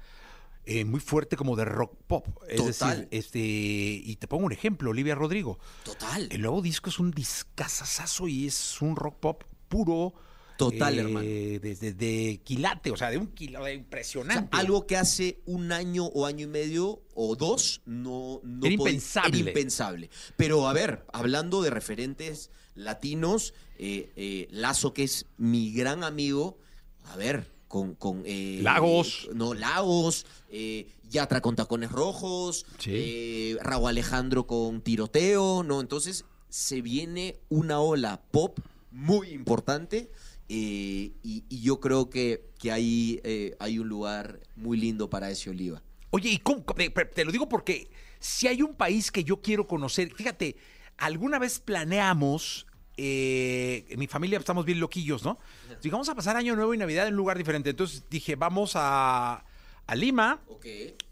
eh, 0.65 0.85
muy 0.85 0.99
fuerte 0.99 1.35
como 1.35 1.55
de 1.55 1.65
rock 1.65 1.97
pop. 2.07 2.27
Es 2.47 2.57
Total. 2.57 2.97
decir, 2.97 3.07
este, 3.11 3.39
y 3.39 4.15
te 4.15 4.27
pongo 4.27 4.45
un 4.45 4.51
ejemplo, 4.51 4.91
Olivia 4.91 5.15
Rodrigo. 5.15 5.59
Total. 5.83 6.27
El 6.31 6.41
nuevo 6.41 6.61
disco 6.61 6.89
es 6.89 6.99
un 6.99 7.11
discazazazo 7.11 8.27
y 8.27 8.47
es 8.47 8.81
un 8.81 8.95
rock 8.95 9.19
pop 9.19 9.43
puro. 9.67 10.13
Total, 10.57 10.93
eh, 10.97 11.01
hermano. 11.01 11.27
Desde 11.27 11.93
de 11.93 12.41
quilate, 12.43 12.91
o 12.91 12.97
sea, 12.97 13.09
de 13.09 13.17
un 13.17 13.27
kilo 13.27 13.59
de 13.59 13.63
O 13.63 13.65
sea, 13.65 13.73
impresionante. 13.73 14.49
algo 14.51 14.85
que 14.85 14.97
hace 14.97 15.41
un 15.45 15.71
año 15.71 16.05
o 16.05 16.25
año 16.25 16.45
y 16.45 16.49
medio 16.49 17.01
o 17.15 17.35
dos 17.35 17.81
no, 17.85 18.39
no 18.43 18.65
Era 18.65 18.75
impensable. 18.75 19.39
Era 19.39 19.49
impensable. 19.49 20.09
Pero 20.37 20.67
a 20.67 20.73
ver, 20.73 21.05
hablando 21.11 21.61
de 21.61 21.71
referentes 21.71 22.51
latinos, 22.75 23.53
eh, 23.77 24.11
eh, 24.15 24.47
Lazo, 24.51 24.93
que 24.93 25.03
es 25.03 25.25
mi 25.37 25.73
gran 25.73 26.03
amigo, 26.03 26.59
a 27.05 27.15
ver, 27.17 27.47
con... 27.73 27.95
con 27.95 28.21
eh, 28.27 28.59
Lagos. 28.61 29.27
No, 29.33 29.55
Lagos, 29.55 30.27
eh, 30.51 30.85
Yatra 31.09 31.41
con 31.41 31.55
Tacones 31.55 31.91
Rojos, 31.91 32.67
Sí. 32.77 32.91
eh, 32.93 33.57
Raúl 33.63 33.89
Alejandro 33.89 34.45
con 34.45 34.81
Tiroteo, 34.81 35.63
¿no? 35.63 35.81
Entonces 35.81 36.23
se 36.49 36.83
viene 36.83 37.39
una 37.49 37.79
ola 37.79 38.21
pop 38.29 38.59
muy 38.91 39.29
importante. 39.29 40.11
eh, 40.49 41.13
y, 41.23 41.45
y 41.49 41.61
yo 41.61 41.79
creo 41.79 42.11
que, 42.11 42.45
que 42.59 42.71
ahí 42.71 43.19
eh, 43.23 43.55
hay 43.59 43.79
un 43.79 43.87
lugar 43.89 44.39
muy 44.55 44.77
lindo 44.77 45.09
para 45.09 45.31
ese 45.31 45.49
oliva. 45.49 45.81
Oye, 46.11 46.29
y 46.29 46.37
cómo- 46.37 46.63
te, 46.63 46.89
te 46.91 47.25
lo 47.25 47.31
digo 47.31 47.49
porque 47.49 47.89
si 48.19 48.47
hay 48.47 48.61
un 48.61 48.75
país 48.75 49.09
que 49.11 49.23
yo 49.23 49.41
quiero 49.41 49.65
conocer, 49.65 50.13
fíjate, 50.13 50.57
alguna 50.97 51.39
vez 51.39 51.59
planeamos, 51.59 52.67
eh, 52.97 53.85
en 53.89 53.99
mi 53.99 54.07
familia 54.07 54.37
estamos 54.39 54.65
bien 54.65 54.79
loquillos, 54.79 55.23
¿no? 55.23 55.37
Digamos 55.81 56.09
a 56.09 56.15
pasar 56.15 56.35
Año 56.37 56.55
Nuevo 56.55 56.73
y 56.73 56.77
Navidad 56.77 57.07
en 57.07 57.13
un 57.13 57.17
lugar 57.17 57.37
diferente. 57.37 57.69
Entonces 57.71 58.03
dije, 58.09 58.35
vamos 58.35 58.73
a, 58.75 59.43
a 59.87 59.95
Lima, 59.95 60.39
Ok, 60.47 60.65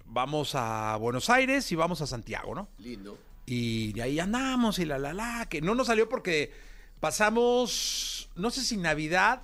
vamos 0.05 0.53
a 0.55 0.95
Buenos 0.97 1.29
Aires 1.29 1.71
y 1.71 1.75
vamos 1.75 2.01
a 2.01 2.07
Santiago, 2.07 2.53
¿no? 2.55 2.67
lindo. 2.79 3.17
Y 3.45 3.91
de 3.93 4.03
ahí 4.03 4.19
andamos 4.19 4.79
y 4.79 4.85
la 4.85 4.97
la 4.99 5.13
la, 5.13 5.47
que 5.49 5.61
no 5.61 5.75
nos 5.75 5.87
salió 5.87 6.07
porque 6.07 6.51
pasamos, 6.99 8.29
no 8.35 8.49
sé 8.51 8.61
si 8.61 8.77
Navidad 8.77 9.43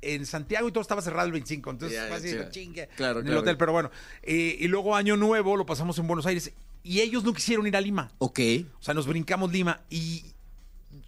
en 0.00 0.26
Santiago 0.26 0.68
y 0.68 0.72
todo 0.72 0.80
estaba 0.82 1.02
cerrado 1.02 1.26
el 1.26 1.32
25, 1.32 1.70
entonces 1.70 1.98
Ya, 2.08 2.14
así, 2.14 2.34
chingue, 2.50 2.88
claro, 2.96 3.20
en 3.20 3.26
el 3.26 3.30
claro. 3.32 3.40
hotel, 3.42 3.56
pero 3.56 3.72
bueno. 3.72 3.90
Eh, 4.22 4.56
y 4.58 4.68
luego 4.68 4.96
Año 4.96 5.16
Nuevo 5.16 5.56
lo 5.56 5.66
pasamos 5.66 5.98
en 5.98 6.06
Buenos 6.06 6.26
Aires 6.26 6.52
y 6.82 7.00
ellos 7.00 7.22
no 7.24 7.32
quisieron 7.32 7.66
ir 7.66 7.76
a 7.76 7.80
Lima, 7.80 8.10
Ok, 8.18 8.40
o 8.78 8.82
sea, 8.82 8.94
nos 8.94 9.06
brincamos 9.06 9.52
Lima 9.52 9.80
y 9.90 10.24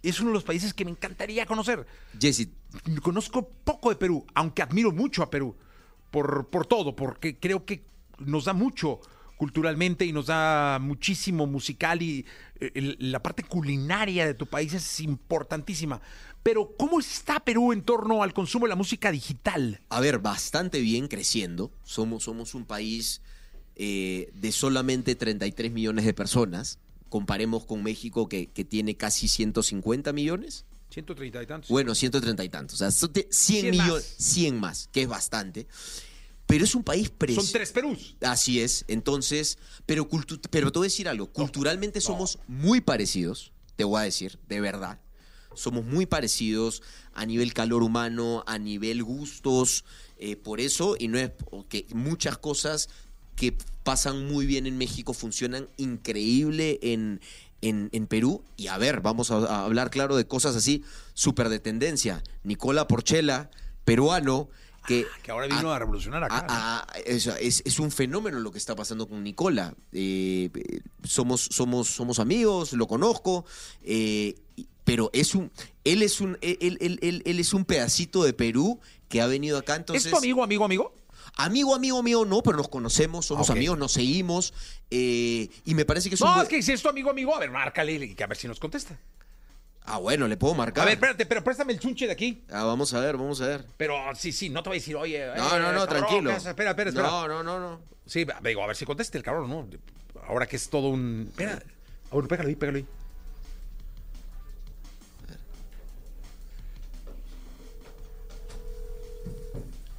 es 0.09 0.19
uno 0.19 0.29
de 0.29 0.35
los 0.35 0.43
países 0.43 0.73
que 0.73 0.85
me 0.85 0.91
encantaría 0.91 1.45
conocer. 1.45 1.85
Jesse, 2.19 2.47
Conozco 3.01 3.47
poco 3.63 3.89
de 3.89 3.95
Perú, 3.95 4.25
aunque 4.33 4.61
admiro 4.61 4.91
mucho 4.91 5.23
a 5.23 5.29
Perú 5.29 5.55
por, 6.11 6.47
por 6.49 6.65
todo, 6.65 6.95
porque 6.95 7.37
creo 7.39 7.65
que 7.65 7.83
nos 8.19 8.45
da 8.45 8.53
mucho 8.53 8.99
culturalmente 9.37 10.05
y 10.05 10.13
nos 10.13 10.27
da 10.27 10.79
muchísimo 10.79 11.45
musical 11.45 12.01
y 12.01 12.25
eh, 12.59 12.71
el- 12.75 12.97
la 12.99 13.21
parte 13.21 13.43
culinaria 13.43 14.25
de 14.25 14.33
tu 14.33 14.45
país 14.45 14.73
es 14.73 14.99
importantísima. 15.01 16.01
Pero 16.43 16.71
¿cómo 16.77 16.99
está 16.99 17.39
Perú 17.41 17.73
en 17.73 17.81
torno 17.81 18.23
al 18.23 18.33
consumo 18.33 18.65
de 18.65 18.69
la 18.69 18.75
música 18.75 19.11
digital? 19.11 19.81
a 19.89 19.99
ver, 19.99 20.19
bastante 20.19 20.79
bien 20.79 21.07
creciendo. 21.07 21.71
Somos, 21.83 22.23
somos 22.23 22.53
un 22.55 22.65
país 22.65 23.21
eh, 23.75 24.29
de 24.33 24.51
solamente 24.51 25.15
33 25.15 25.71
millones 25.71 26.05
de 26.05 26.13
personas. 26.13 26.79
Comparemos 27.19 27.65
con 27.65 27.81
México 27.81 28.27
que, 28.27 28.47
que 28.47 28.65
tiene 28.65 28.97
casi 28.97 29.29
150 29.29 30.11
millones. 30.11 30.65
130 30.89 31.43
y 31.43 31.47
tantos. 31.47 31.69
Bueno, 31.69 31.95
130 31.95 32.43
y 32.43 32.49
tantos. 32.49 32.75
O 32.75 32.77
sea, 32.79 32.91
so- 32.91 33.09
te- 33.09 33.29
100 33.31 33.61
100 33.61 33.71
millones, 33.71 33.93
más. 33.93 34.03
100 34.25 34.59
más, 34.59 34.89
que 34.91 35.03
es 35.03 35.07
bastante. 35.07 35.65
Pero 36.45 36.65
es 36.65 36.75
un 36.75 36.83
país 36.83 37.07
Son 37.07 37.15
precioso. 37.17 37.49
tres 37.53 37.71
Perús. 37.71 38.17
Así 38.19 38.59
es. 38.59 38.83
Entonces, 38.89 39.57
pero, 39.85 40.09
pero 40.49 40.73
te 40.73 40.79
voy 40.79 40.87
a 40.87 40.89
decir 40.89 41.07
algo. 41.07 41.31
Culturalmente 41.31 42.01
somos 42.01 42.37
muy 42.49 42.81
parecidos, 42.81 43.53
te 43.77 43.85
voy 43.85 44.01
a 44.01 44.03
decir, 44.03 44.37
de 44.49 44.59
verdad. 44.59 44.99
Somos 45.55 45.85
muy 45.85 46.05
parecidos 46.05 46.83
a 47.13 47.25
nivel 47.25 47.53
calor 47.53 47.81
humano, 47.81 48.43
a 48.45 48.57
nivel 48.59 49.03
gustos. 49.03 49.85
eh, 50.17 50.35
por 50.35 50.59
eso, 50.59 50.97
y 50.99 51.07
no 51.07 51.17
es 51.17 51.31
que 51.69 51.87
muchas 51.93 52.37
cosas 52.37 52.89
que 53.35 53.55
pasan 53.83 54.25
muy 54.25 54.45
bien 54.45 54.65
en 54.65 54.77
México 54.77 55.13
funcionan 55.13 55.67
increíble 55.77 56.79
en, 56.81 57.21
en, 57.61 57.89
en 57.91 58.07
Perú. 58.07 58.41
Y 58.57 58.67
a 58.67 58.77
ver, 58.77 59.01
vamos 59.01 59.31
a, 59.31 59.37
a 59.37 59.65
hablar 59.65 59.89
claro 59.91 60.15
de 60.15 60.25
cosas 60.27 60.55
así, 60.55 60.83
súper 61.13 61.49
de 61.49 61.59
tendencia. 61.59 62.23
Nicola 62.43 62.87
Porchela, 62.87 63.49
peruano, 63.83 64.49
que, 64.87 65.05
Que 65.23 65.31
ahora 65.31 65.47
vino 65.47 65.71
a, 65.73 65.79
revolucionar 65.79 66.23
acá. 66.23 66.45
Ah, 66.47 66.85
ah, 66.87 66.97
es, 67.05 67.25
es 67.65 67.79
un 67.79 67.89
fenómeno 67.91 68.39
lo 68.39 68.51
que 68.51 68.59
está 68.59 68.75
pasando 68.75 69.07
con 69.09 69.23
Nicola. 69.23 69.73
Eh, 69.91 70.49
eh, 70.53 70.79
somos, 71.03 71.41
somos, 71.51 71.87
somos 71.87 72.19
amigos, 72.19 72.73
lo 72.73 72.87
conozco, 72.87 73.45
eh, 73.83 74.35
pero 74.83 75.09
es 75.13 75.33
un, 75.33 75.51
él 75.83 76.03
es 76.03 76.21
un, 76.21 76.37
él, 76.41 76.77
él- 76.79 76.99
él- 77.01 77.23
él 77.25 77.39
es 77.39 77.53
un 77.55 77.65
pedacito 77.65 78.23
de 78.23 78.33
Perú 78.33 78.79
que 79.09 79.21
ha 79.21 79.25
venido 79.27 79.57
acá. 79.57 79.75
Entonces, 79.75 80.05
¿Es 80.05 80.11
tu 80.11 80.17
amigo, 80.19 80.43
amigo, 80.43 80.63
amigo? 80.65 80.93
Amigo, 81.37 81.75
amigo 81.75 82.01
mío, 82.03 82.25
no, 82.25 82.41
pero 82.41 82.57
nos 82.57 82.67
conocemos, 82.69 83.25
somos 83.25 83.49
amigos, 83.49 83.77
nos 83.77 83.91
seguimos, 83.93 84.53
eh, 84.89 85.49
y 85.65 85.73
me 85.75 85.85
parece 85.85 86.09
que 86.09 86.15
es 86.15 86.21
un 86.21 86.27
No, 86.27 86.33
buen- 86.35 86.43
es 86.43 86.49
que 86.49 86.61
si 86.61 86.71
es 86.71 86.81
tu 86.81 86.89
amigo, 86.89 87.09
amigo, 87.09 87.35
a 87.35 87.39
ver, 87.39 87.51
márcale 87.51 87.93
y 87.93 88.15
a 88.21 88.27
ver 88.27 88.37
si 88.37 88.47
nos 88.47 88.59
contesta. 88.59 88.97
Ah, 89.87 89.99
bueno, 89.99 90.27
le 90.27 90.35
puedo 90.35 90.55
marcar. 90.55 90.81
A 90.81 90.85
ver, 90.85 90.95
espérate, 90.95 91.25
pero 91.27 91.43
préstame 91.43 91.71
el 91.73 91.79
chunche 91.79 92.07
de 92.07 92.13
aquí. 92.13 92.43
Ah, 92.49 92.63
vamos 92.63 92.91
a 92.95 92.99
ver, 92.99 93.17
vamos 93.17 93.39
a 93.41 93.47
ver. 93.47 93.65
Pero 93.77 93.95
sí, 94.15 94.31
sí, 94.31 94.49
no 94.49 94.63
te 94.63 94.69
voy 94.69 94.77
a 94.77 94.79
decir, 94.79 94.95
oye. 94.95 95.27
No, 95.27 95.33
eh, 95.33 95.59
no, 95.59 95.71
no, 95.73 95.85
cabrón, 95.85 95.87
tranquilo. 95.87 96.31
Espera, 96.31 96.71
espera, 96.71 96.89
espera. 96.89 97.07
No, 97.07 97.27
no, 97.27 97.43
no, 97.43 97.59
no. 97.59 97.81
Sí, 98.05 98.25
digo, 98.43 98.63
a 98.63 98.67
ver 98.67 98.75
si 98.75 98.85
conteste 98.85 99.17
el 99.19 99.23
cabrón, 99.23 99.47
¿no? 99.49 99.67
Ahora 100.27 100.47
que 100.47 100.55
es 100.55 100.69
todo 100.69 100.89
un. 100.89 101.27
Espera. 101.29 101.61
Ah, 101.63 102.07
Bueno, 102.11 102.27
pégalo 102.27 102.49
ahí, 102.49 102.55
pégalo 102.55 102.77
ahí. 102.79 102.85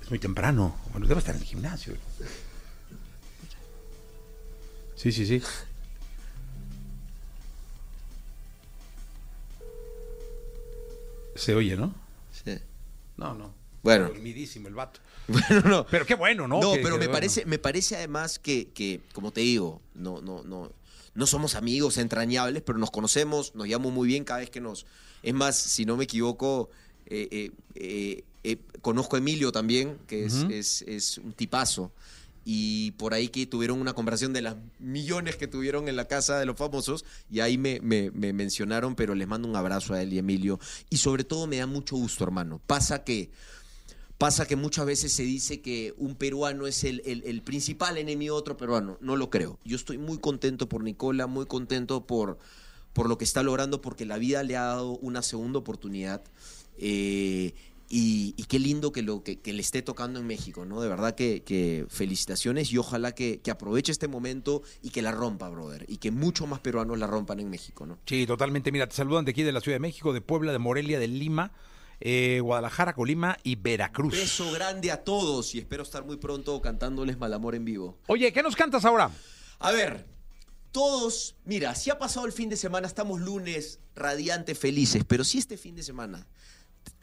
Es 0.07 0.11
muy 0.11 0.21
temprano. 0.21 0.77
Bueno, 0.93 1.09
debe 1.09 1.19
estar 1.19 1.35
en 1.35 1.41
el 1.41 1.47
gimnasio. 1.47 1.95
Sí, 4.95 5.11
sí, 5.11 5.27
sí. 5.27 5.43
Se 11.35 11.55
oye, 11.55 11.77
¿no? 11.77 11.95
Sí. 12.45 12.59
No, 13.17 13.35
no. 13.35 13.55
Bueno. 13.83 14.09
Dormidísimo 14.09 14.69
el 14.69 14.75
vato. 14.75 15.01
Bueno, 15.29 15.61
no. 15.69 15.87
Pero 15.89 16.07
qué 16.07 16.15
bueno, 16.15 16.47
¿no? 16.47 16.61
No, 16.61 16.73
Que- 16.75 16.79
pero 16.79 16.95
que 16.95 17.01
me 17.01 17.07
bueno. 17.07 17.13
parece, 17.13 17.45
me 17.47 17.59
parece 17.59 17.97
además 17.97 18.39
que, 18.39 18.69
que, 18.69 19.01
como 19.13 19.33
te 19.33 19.41
digo, 19.41 19.83
no, 19.95 20.21
no, 20.21 20.45
no, 20.45 20.71
no 21.15 21.27
somos 21.27 21.57
amigos 21.57 21.99
entrañables, 21.99 22.63
pero 22.65 22.79
nos 22.79 22.93
conocemos, 22.93 23.53
nos 23.57 23.67
llevamos 23.67 23.93
muy 23.93 24.07
bien 24.07 24.23
cada 24.23 24.39
vez 24.41 24.51
que 24.51 24.61
nos. 24.61 24.87
Es 25.25 25.35
más, 25.35 25.57
si 25.57 25.85
no 25.85 25.97
me 25.97 26.05
equivoco, 26.05 26.71
eh, 27.07 27.51
eh, 27.75 28.25
eh, 28.45 28.59
conozco 28.83 29.17
a 29.17 29.19
Emilio 29.19 29.53
también, 29.53 29.99
que 30.07 30.25
es, 30.27 30.35
Ujú. 30.35 30.53
es, 30.53 30.83
es 30.83 31.19
un 31.19 31.33
tipazo. 31.33 31.93
Y 32.49 32.93
por 32.93 33.13
ahí 33.13 33.29
que 33.29 33.45
tuvieron 33.47 33.81
una 33.81 33.93
conversación 33.93 34.33
de 34.33 34.41
las 34.43 34.55
millones 34.79 35.35
que 35.35 35.49
tuvieron 35.49 35.89
en 35.89 35.97
la 35.97 36.07
casa 36.07 36.39
de 36.39 36.47
los 36.47 36.57
famosos, 36.57 37.05
y 37.29 37.41
ahí 37.41 37.59
me, 37.59 37.81
me- 37.81 38.13
me 38.13 38.33
mencionaron, 38.33 38.95
pero 38.95 39.17
les 39.17 39.27
mando 39.27 39.49
un 39.49 39.57
abrazo 39.57 39.95
a 39.95 40.03
él 40.03 40.13
y 40.13 40.19
Emilio. 40.19 40.61
Y 40.89 40.99
sobre 40.99 41.25
todo 41.25 41.49
me 41.49 41.57
da 41.57 41.67
mucho 41.67 41.97
gusto, 41.97 42.23
hermano. 42.25 42.61
Pasa 42.67 43.03
que 43.05 43.31
Pasa 44.19 44.47
que 44.47 44.57
muchas 44.57 44.87
veces 44.87 45.13
se 45.13 45.25
dice 45.25 45.61
que 45.61 45.93
un 45.99 46.15
peruano 46.15 46.67
es 46.67 46.85
el, 46.85 47.03
el- 47.05 47.23
el 47.27 47.43
principal 47.43 47.99
enemigo 47.99 48.35
de 48.37 48.41
otro 48.41 48.57
peruano. 48.57 48.97
No 49.03 49.15
lo 49.15 49.29
creo. 49.29 49.59
Yo 49.63 49.77
estoy 49.77 49.99
muy 49.99 50.17
contento 50.19 50.71
por 50.71 50.83
Nicola, 50.83 51.27
muy 51.27 51.45
contento 51.45 52.07
por, 52.07 52.39
por 52.95 53.11
lo 53.11 53.19
que 53.19 53.25
está 53.25 53.43
logrando, 53.43 53.83
porque 53.83 54.07
la 54.07 54.17
vida 54.17 54.43
le 54.43 54.57
ha 54.57 54.63
dado 54.63 54.93
una 55.03 55.21
segunda 55.21 55.59
oportunidad. 55.59 56.23
Eh, 56.79 57.55
y, 57.89 58.35
y 58.37 58.45
qué 58.45 58.59
lindo 58.59 58.91
que, 58.91 59.03
lo, 59.03 59.23
que, 59.23 59.41
que 59.41 59.53
le 59.53 59.61
esté 59.61 59.81
tocando 59.81 60.19
en 60.19 60.27
México, 60.27 60.65
¿no? 60.65 60.81
De 60.81 60.89
verdad 60.89 61.15
que, 61.15 61.45
que 61.45 61.87
felicitaciones 61.89 62.73
y 62.73 62.79
ojalá 62.79 63.15
que, 63.15 63.41
que 63.41 63.51
aproveche 63.51 63.93
este 63.93 64.09
momento 64.09 64.63
y 64.83 64.91
que 64.91 65.03
la 65.03 65.13
rompa, 65.13 65.49
brother. 65.49 65.85
Y 65.89 65.99
que 65.99 66.11
muchos 66.11 66.49
más 66.49 66.59
peruanos 66.61 66.99
la 66.99 67.07
rompan 67.07 67.39
en 67.39 67.49
México, 67.49 67.87
¿no? 67.87 67.99
Sí, 68.07 68.27
totalmente. 68.27 68.73
Mira, 68.73 68.89
te 68.89 68.97
saludan 68.97 69.25
de 69.25 69.31
aquí 69.31 69.45
de 69.45 69.53
la 69.53 69.61
Ciudad 69.61 69.77
de 69.77 69.81
México, 69.81 70.13
de 70.13 70.21
Puebla, 70.21 70.51
de 70.51 70.59
Morelia, 70.59 70.99
de 70.99 71.07
Lima, 71.07 71.53
eh, 72.01 72.41
Guadalajara, 72.43 72.93
Colima 72.95 73.37
y 73.45 73.55
Veracruz. 73.55 74.13
Beso 74.13 74.51
grande 74.51 74.91
a 74.91 75.05
todos 75.05 75.55
y 75.55 75.59
espero 75.59 75.85
estar 75.85 76.05
muy 76.05 76.17
pronto 76.17 76.61
cantándoles 76.61 77.19
Malamor 77.19 77.55
en 77.55 77.65
vivo. 77.65 77.99
Oye, 78.09 78.33
¿qué 78.33 78.43
nos 78.43 78.57
cantas 78.57 78.85
ahora? 78.85 79.13
A 79.61 79.71
ver, 79.71 80.07
todos, 80.73 81.37
mira, 81.45 81.75
si 81.77 81.91
ha 81.91 81.99
pasado 81.99 82.27
el 82.27 82.33
fin 82.33 82.49
de 82.49 82.57
semana, 82.57 82.89
estamos 82.89 83.21
lunes, 83.21 83.81
radiantes, 83.95 84.59
felices, 84.59 85.05
pero 85.07 85.23
si 85.25 85.39
este 85.39 85.57
fin 85.57 85.77
de 85.77 85.83
semana 85.83 86.27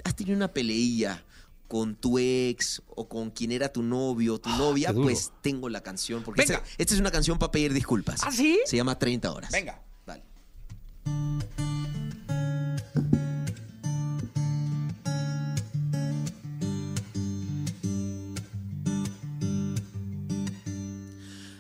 has 0.03 0.15
tenido 0.15 0.35
una 0.35 0.47
peleilla 0.49 1.23
con 1.67 1.95
tu 1.95 2.19
ex 2.19 2.81
o 2.95 3.07
con 3.07 3.31
quien 3.31 3.51
era 3.51 3.71
tu 3.71 3.81
novio, 3.81 4.39
tu 4.39 4.49
novia, 4.49 4.89
qué 4.89 4.93
duro. 4.93 5.05
pues 5.05 5.31
tengo 5.41 5.69
la 5.69 5.81
canción, 5.81 6.21
porque 6.23 6.41
Venga. 6.43 6.57
esta, 6.57 6.69
esta 6.77 6.93
es 6.93 6.99
una 6.99 7.09
canción 7.11 7.39
para 7.39 7.51
pedir 7.51 7.73
disculpas. 7.73 8.21
¿Ah, 8.23 8.31
sí? 8.31 8.59
Se 8.65 8.75
llama 8.77 8.97
30 8.99 9.31
horas. 9.31 9.51
Venga. 9.51 9.81
Dale. 10.05 10.23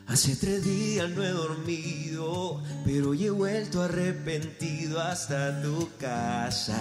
Hace 0.07 0.35
tres 0.35 0.63
días 0.63 1.09
no 1.09 1.23
he 1.23 1.29
dormido, 1.29 2.61
pero 2.85 3.09
hoy 3.11 3.25
he 3.25 3.29
vuelto 3.31 3.81
arrepentido 3.81 5.01
hasta 5.01 5.61
tu 5.63 5.89
casa, 5.99 6.77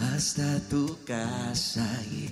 hasta 0.00 0.60
tu 0.68 0.98
casa. 1.04 1.86
yeah. 2.10 2.30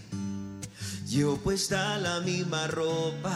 Llevo 1.08 1.38
puesta 1.38 1.96
la 1.96 2.20
misma 2.20 2.66
ropa, 2.66 3.34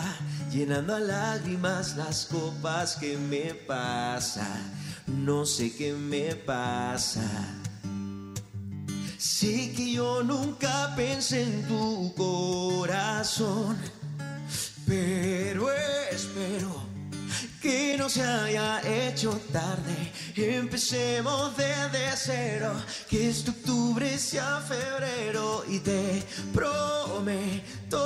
llenando 0.52 0.94
a 0.94 1.00
lágrimas 1.00 1.96
las 1.96 2.26
copas 2.26 2.96
que 2.96 3.16
me 3.16 3.54
pasa. 3.54 4.46
No 5.06 5.46
sé 5.46 5.74
qué 5.74 5.94
me 5.94 6.34
pasa. 6.36 7.22
Sé 9.16 9.72
que 9.74 9.92
yo 9.92 10.22
nunca 10.22 10.92
pensé 10.96 11.44
en 11.44 11.66
tu 11.66 12.12
corazón, 12.14 13.78
pero 14.86 15.72
espero 16.10 16.91
que 17.62 17.96
no 17.96 18.08
se 18.08 18.22
haya 18.22 18.80
hecho 18.84 19.40
tarde. 19.52 20.12
Empecemos 20.34 21.56
desde 21.56 22.16
cero, 22.16 22.72
que 23.08 23.30
este 23.30 23.52
octubre 23.52 24.18
sea 24.18 24.60
febrero 24.60 25.64
y 25.68 25.78
te 25.78 26.24
prometo 26.52 28.02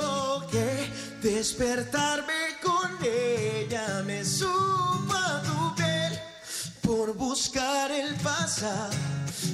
que 0.51 1.27
despertarme 1.27 2.59
con 2.63 2.91
ella 3.03 4.03
me 4.05 4.23
suba 4.23 5.41
tu 5.41 5.75
piel 5.75 6.19
por 6.81 7.15
buscar 7.15 7.91
el 7.91 8.13
pasado 8.15 8.93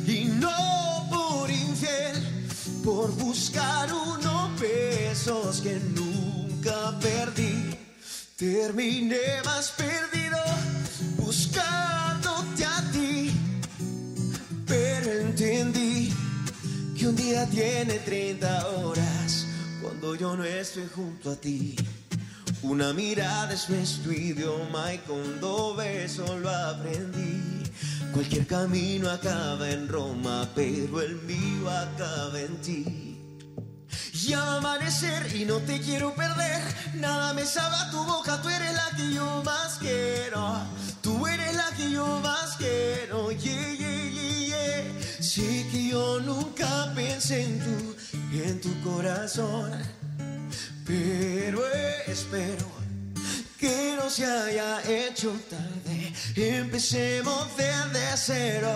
y 0.05 0.25
no 0.25 1.07
por 1.09 1.49
infiel, 1.49 2.47
por 2.83 3.09
buscar 3.11 3.93
unos 3.93 4.59
besos 4.59 5.61
que 5.61 5.79
nunca 5.79 6.99
perdí. 6.99 7.62
Terminé 8.43 9.41
más 9.45 9.71
perdido 9.71 10.37
buscándote 11.15 12.65
a 12.65 12.91
ti, 12.91 13.31
pero 14.67 15.13
entendí 15.13 16.13
que 16.99 17.07
un 17.07 17.15
día 17.15 17.45
tiene 17.45 17.99
30 17.99 18.67
horas 18.67 19.47
cuando 19.81 20.15
yo 20.15 20.35
no 20.35 20.43
estoy 20.43 20.89
junto 20.93 21.31
a 21.31 21.37
ti. 21.37 21.77
Una 22.63 22.91
mirada 22.91 23.53
es 23.53 23.69
nuestro 23.69 24.11
idioma 24.11 24.93
y 24.93 24.97
con 24.97 25.39
dos 25.39 25.77
besos 25.77 26.29
lo 26.41 26.49
aprendí. 26.49 27.63
Cualquier 28.11 28.45
camino 28.45 29.09
acaba 29.09 29.69
en 29.69 29.87
Roma, 29.87 30.49
pero 30.53 31.01
el 31.01 31.15
mío 31.21 31.69
acaba 31.69 32.41
en 32.41 32.57
ti. 32.57 33.12
Y 34.25 34.31
amanecer 34.31 35.35
y 35.35 35.43
no 35.43 35.57
te 35.57 35.81
quiero 35.81 36.13
perder. 36.15 36.61
Nada 36.93 37.33
me 37.33 37.45
sabe 37.45 37.75
tu 37.91 38.01
boca, 38.05 38.41
tú 38.41 38.47
eres 38.47 38.73
la 38.73 38.89
que 38.95 39.13
yo 39.13 39.43
más 39.43 39.77
quiero. 39.79 40.61
Tú 41.01 41.27
eres 41.27 41.53
la 41.55 41.69
que 41.75 41.91
yo 41.91 42.05
más 42.21 42.55
quiero. 42.55 43.31
Yeah, 43.31 43.73
yeah, 43.73 44.09
yeah, 44.11 44.47
yeah. 44.47 45.21
Sé 45.21 45.67
que 45.69 45.89
yo 45.89 46.21
nunca 46.21 46.93
pensé 46.95 47.43
en 47.43 47.59
tu, 47.59 47.95
en 48.31 48.61
tu 48.61 48.81
corazón. 48.81 49.71
Pero 50.85 51.61
espero 52.07 52.65
que 53.59 53.95
no 53.97 54.09
se 54.09 54.25
haya 54.25 54.81
hecho 54.87 55.31
tarde. 55.49 56.13
Empecemos 56.35 57.47
desde 57.57 58.17
cero, 58.17 58.71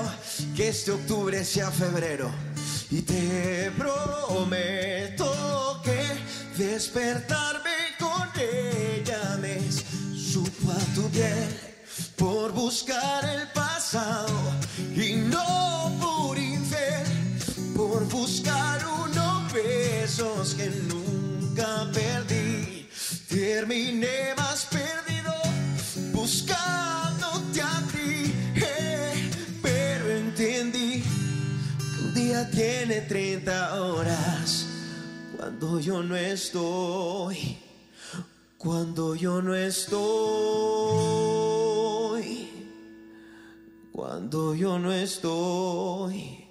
que 0.55 0.69
este 0.69 0.91
octubre 0.91 1.45
sea 1.45 1.71
febrero. 1.71 2.29
Y 2.89 3.01
te 3.01 3.69
prometo 3.77 5.26
despertarme 6.57 7.95
con 7.99 8.27
ella 8.35 9.37
me 9.39 9.59
supo 9.71 10.71
a 10.71 10.95
tu 10.95 11.07
piel 11.09 11.49
por 12.15 12.51
buscar 12.51 13.23
el 13.25 13.47
pasado 13.49 14.33
y 14.95 15.13
no 15.13 15.91
por 16.01 16.37
infiel, 16.37 17.05
por 17.75 18.07
buscar 18.09 18.79
unos 19.03 19.53
besos 19.53 20.55
que 20.55 20.69
nunca 20.89 21.87
perdí. 21.93 22.89
Terminé 23.29 24.33
más 24.35 24.65
perdido 24.65 25.33
buscándote 26.11 27.61
a 27.61 27.83
ti, 27.91 28.33
eh, 28.55 29.31
pero 29.61 30.09
entendí 30.11 31.03
que 31.03 32.03
un 32.03 32.13
día 32.15 32.49
tiene 32.49 33.01
30 33.01 33.75
horas 33.75 34.46
cuando 35.47 35.79
yo 35.79 36.03
no 36.03 36.17
estoy, 36.17 37.57
cuando 38.57 39.15
yo 39.15 39.41
no 39.41 39.55
estoy, 39.55 39.97
cuando 43.93 44.53
yo 44.53 44.77
no 44.77 44.91
estoy 44.91 46.45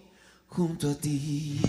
junto 0.48 0.92
a 0.92 0.94
ti. 0.94 1.60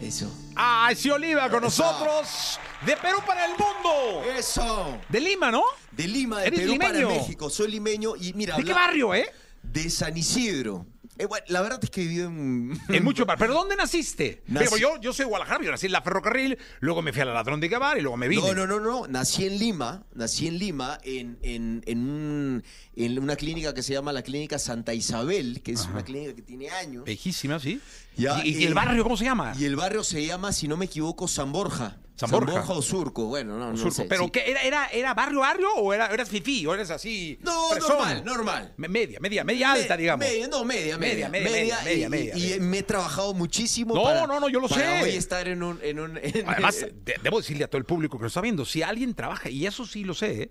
Eso. 0.00 0.30
¡Ay, 0.54 0.94
sí, 0.94 1.10
Oliva 1.10 1.50
con 1.50 1.60
nosotros! 1.62 2.56
De 2.86 2.96
Perú 2.96 3.18
para 3.26 3.44
el 3.46 3.50
mundo. 3.52 4.22
Eso. 4.36 4.96
De 5.08 5.20
Lima, 5.20 5.50
¿no? 5.50 5.64
De 5.90 6.06
Lima, 6.06 6.40
de 6.42 6.46
Eres 6.46 6.60
Perú 6.60 6.78
para 6.78 6.92
limeño. 6.92 7.08
México. 7.16 7.50
Soy 7.50 7.68
limeño 7.72 8.14
y 8.14 8.32
mira, 8.34 8.56
¿De 8.56 8.62
qué 8.62 8.70
habla- 8.70 8.86
barrio, 8.86 9.12
eh? 9.12 9.26
De 9.60 9.90
San 9.90 10.16
Isidro. 10.16 10.86
Eh, 11.18 11.26
bueno, 11.26 11.44
la 11.48 11.60
verdad 11.60 11.78
es 11.82 11.90
que 11.90 12.00
he 12.00 12.04
vivido 12.04 12.28
en... 12.28 12.72
En 12.88 13.04
mucho 13.04 13.26
bar. 13.26 13.36
¿Pero 13.38 13.52
dónde 13.52 13.76
naciste? 13.76 14.42
Nací- 14.48 14.64
Pero 14.64 14.76
yo, 14.78 15.00
yo 15.00 15.12
soy 15.12 15.24
de 15.24 15.28
Guadalajara, 15.28 15.62
yo 15.64 15.70
nací 15.70 15.86
en 15.86 15.92
la 15.92 16.00
ferrocarril, 16.02 16.56
luego 16.80 17.02
me 17.02 17.12
fui 17.12 17.20
a 17.20 17.26
la 17.26 17.34
ladrón 17.34 17.60
de 17.60 17.68
Gabar 17.68 17.98
y 17.98 18.00
luego 18.00 18.16
me 18.16 18.28
vine. 18.28 18.42
No, 18.42 18.54
no, 18.54 18.66
no, 18.66 18.80
no. 18.80 19.06
Nací 19.06 19.46
en 19.46 19.58
Lima, 19.58 20.04
nací 20.14 20.46
en 20.48 20.58
Lima, 20.58 20.98
en, 21.04 21.38
en, 21.42 21.82
en, 21.86 21.98
un- 21.98 22.64
en 22.96 23.18
una 23.18 23.36
clínica 23.36 23.74
que 23.74 23.82
se 23.82 23.92
llama 23.92 24.12
la 24.12 24.22
Clínica 24.22 24.58
Santa 24.58 24.94
Isabel, 24.94 25.60
que 25.62 25.72
es 25.72 25.84
una 25.86 26.02
clínica 26.02 26.34
que 26.34 26.42
tiene 26.42 26.70
años. 26.70 27.04
Vejísima, 27.04 27.58
sí. 27.60 27.78
Ya, 28.16 28.42
¿Y, 28.44 28.50
y 28.60 28.64
eh, 28.64 28.66
el 28.68 28.74
barrio 28.74 29.02
cómo 29.02 29.16
se 29.16 29.24
llama? 29.24 29.52
Y 29.58 29.64
el 29.66 29.76
barrio 29.76 30.02
se 30.04 30.24
llama, 30.24 30.52
si 30.52 30.66
no 30.66 30.76
me 30.78 30.86
equivoco, 30.86 31.28
San 31.28 31.52
Borja. 31.52 31.98
San 32.14 32.30
Borja. 32.30 32.62
o 32.68 32.82
Surco, 32.82 33.24
bueno, 33.24 33.56
no, 33.58 33.70
no 33.72 33.76
Surco. 33.76 33.90
sé. 33.94 34.04
¿Pero 34.04 34.24
sí. 34.24 34.30
qué? 34.30 34.44
¿Era, 34.50 34.60
era, 34.62 34.86
¿Era 34.88 35.14
barrio, 35.14 35.40
barrio 35.40 35.68
o 35.76 35.92
era, 35.92 36.06
eras 36.06 36.28
fifí? 36.28 36.64
¿O 36.66 36.74
eres 36.74 36.90
así? 36.90 37.38
No, 37.42 37.74
normal, 37.74 38.24
normal. 38.24 38.72
Me- 38.76 38.88
Media, 38.88 39.18
media, 39.20 39.42
media 39.44 39.72
alta, 39.72 39.94
Me- 39.96 40.00
digamos. 40.02 40.26
media, 40.26 40.46
no, 40.48 40.64
media, 40.64 40.98
Media, 40.98 41.28
media. 41.28 41.50
media, 41.50 41.78
media, 41.82 42.06
y, 42.06 42.10
media, 42.10 42.36
y- 42.56 42.60
me 42.60 42.78
he 42.78 42.82
trabajado 42.82 43.32
muchísimo 43.34 43.94
No, 43.94 44.02
para, 44.04 44.26
no, 44.26 44.38
no, 44.38 44.48
yo 44.48 44.60
lo 44.60 44.68
para 44.68 44.98
sé. 45.00 45.02
hoy 45.02 45.10
estar 45.16 45.48
en 45.48 45.62
un... 45.62 45.80
En 45.82 45.98
un 45.98 46.18
en- 46.22 46.48
Además, 46.48 46.76
de- 47.04 47.16
debo 47.22 47.38
decirle 47.38 47.64
a 47.64 47.68
todo 47.68 47.78
el 47.78 47.84
público 47.86 48.18
que 48.18 48.22
lo 48.22 48.28
está 48.28 48.40
viendo, 48.40 48.64
si 48.64 48.82
alguien 48.82 49.14
trabaja, 49.14 49.48
y 49.48 49.66
eso 49.66 49.86
sí 49.86 50.04
lo 50.04 50.14
sé, 50.14 50.42
¿eh? 50.42 50.50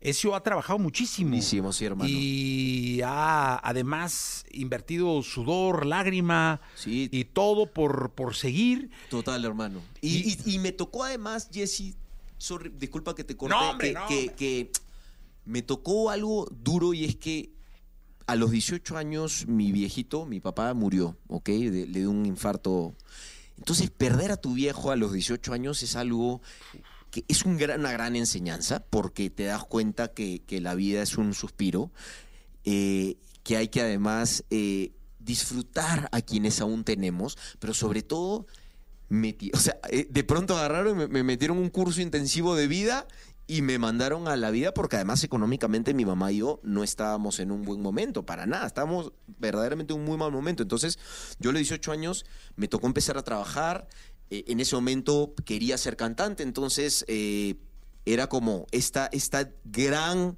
Ezio 0.00 0.34
ha 0.34 0.42
trabajado 0.42 0.78
muchísimo. 0.78 1.30
Muchísimo, 1.30 1.72
sí, 1.72 1.84
hermano. 1.84 2.08
Y 2.10 3.00
ha 3.04 3.56
además 3.62 4.44
invertido 4.50 5.22
sudor, 5.22 5.84
lágrima 5.84 6.60
Sí. 6.74 7.08
y 7.12 7.24
todo 7.24 7.66
por, 7.66 8.12
por 8.12 8.34
seguir. 8.34 8.90
Total, 9.10 9.44
hermano. 9.44 9.82
Y, 10.00 10.30
y- 10.32 10.54
y 10.54 10.58
me 10.58 10.72
tocó 10.72 11.04
además, 11.04 11.50
Jesse, 11.52 11.94
sorry, 12.38 12.70
disculpa 12.74 13.14
que 13.14 13.24
te 13.24 13.36
corté, 13.36 13.54
No, 13.54 13.70
hombre, 13.72 13.88
que, 13.88 13.94
no, 13.94 14.06
que- 14.06 14.18
hombre. 14.20 14.34
que 14.36 14.70
me 15.44 15.62
tocó 15.62 16.08
algo 16.10 16.48
duro 16.50 16.94
y 16.94 17.04
es 17.04 17.16
que 17.16 17.52
a 18.26 18.36
los 18.36 18.50
18 18.52 18.96
años 18.96 19.46
mi 19.48 19.70
viejito, 19.72 20.24
mi 20.24 20.40
papá 20.40 20.72
murió, 20.72 21.18
¿ok? 21.26 21.48
De- 21.48 21.86
le 21.86 21.98
dio 21.98 22.10
un 22.10 22.24
infarto. 22.24 22.94
Entonces, 23.58 23.90
perder 23.90 24.32
a 24.32 24.38
tu 24.38 24.54
viejo 24.54 24.90
a 24.92 24.96
los 24.96 25.12
18 25.12 25.52
años 25.52 25.82
es 25.82 25.94
algo 25.96 26.40
que 27.10 27.24
es 27.28 27.44
una 27.44 27.92
gran 27.92 28.16
enseñanza 28.16 28.84
porque 28.88 29.30
te 29.30 29.44
das 29.44 29.64
cuenta 29.64 30.08
que, 30.08 30.42
la 30.60 30.74
vida 30.74 31.02
es 31.02 31.18
un 31.18 31.34
suspiro, 31.34 31.90
eh, 32.64 33.16
que 33.42 33.56
hay 33.56 33.68
que 33.68 33.80
además 33.80 34.44
eh, 34.50 34.92
disfrutar 35.18 36.08
a 36.12 36.20
quienes 36.20 36.60
aún 36.60 36.84
tenemos, 36.84 37.36
pero 37.58 37.74
sobre 37.74 38.02
todo, 38.02 38.46
meti- 39.08 39.50
o 39.54 39.58
sea, 39.58 39.78
eh, 39.90 40.06
de 40.08 40.24
pronto 40.24 40.56
agarraron 40.56 40.96
me, 40.96 41.08
me 41.08 41.22
metieron 41.24 41.58
un 41.58 41.70
curso 41.70 42.00
intensivo 42.00 42.54
de 42.54 42.68
vida 42.68 43.06
y 43.50 43.62
me 43.62 43.80
mandaron 43.80 44.28
a 44.28 44.36
la 44.36 44.52
vida 44.52 44.72
porque 44.72 44.94
además 44.94 45.24
económicamente 45.24 45.92
mi 45.92 46.04
mamá 46.04 46.30
y 46.30 46.36
yo 46.36 46.60
no 46.62 46.84
estábamos 46.84 47.40
en 47.40 47.50
un 47.50 47.64
buen 47.64 47.82
momento, 47.82 48.24
para 48.24 48.46
nada, 48.46 48.64
estábamos 48.64 49.12
verdaderamente 49.38 49.92
en 49.92 49.98
un 49.98 50.06
muy 50.06 50.16
mal 50.16 50.30
momento. 50.30 50.62
Entonces, 50.62 51.00
yo 51.40 51.50
a 51.50 51.52
los 51.54 51.58
18 51.58 51.90
años 51.90 52.24
me 52.54 52.68
tocó 52.68 52.86
empezar 52.86 53.18
a 53.18 53.24
trabajar, 53.24 53.88
eh, 54.30 54.44
en 54.48 54.60
ese 54.60 54.76
momento 54.76 55.34
quería 55.44 55.76
ser 55.78 55.96
cantante, 55.96 56.42
entonces 56.42 57.04
eh, 57.08 57.56
era 58.04 58.28
como 58.28 58.66
esta, 58.70 59.08
esta 59.12 59.50
gran 59.64 60.36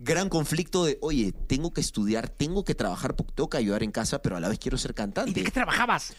gran 0.00 0.28
conflicto 0.28 0.84
de, 0.84 0.96
oye, 1.02 1.32
tengo 1.48 1.72
que 1.72 1.80
estudiar, 1.80 2.28
tengo 2.28 2.64
que 2.64 2.74
trabajar 2.74 3.16
porque 3.16 3.32
tengo 3.34 3.50
que 3.50 3.56
ayudar 3.58 3.82
en 3.82 3.90
casa, 3.90 4.22
pero 4.22 4.36
a 4.36 4.40
la 4.40 4.48
vez 4.48 4.58
quiero 4.58 4.78
ser 4.78 4.92
¿Y 4.92 4.94
cantante. 4.94 5.32
de 5.32 5.44
qué 5.44 5.50
trabajabas? 5.50 6.14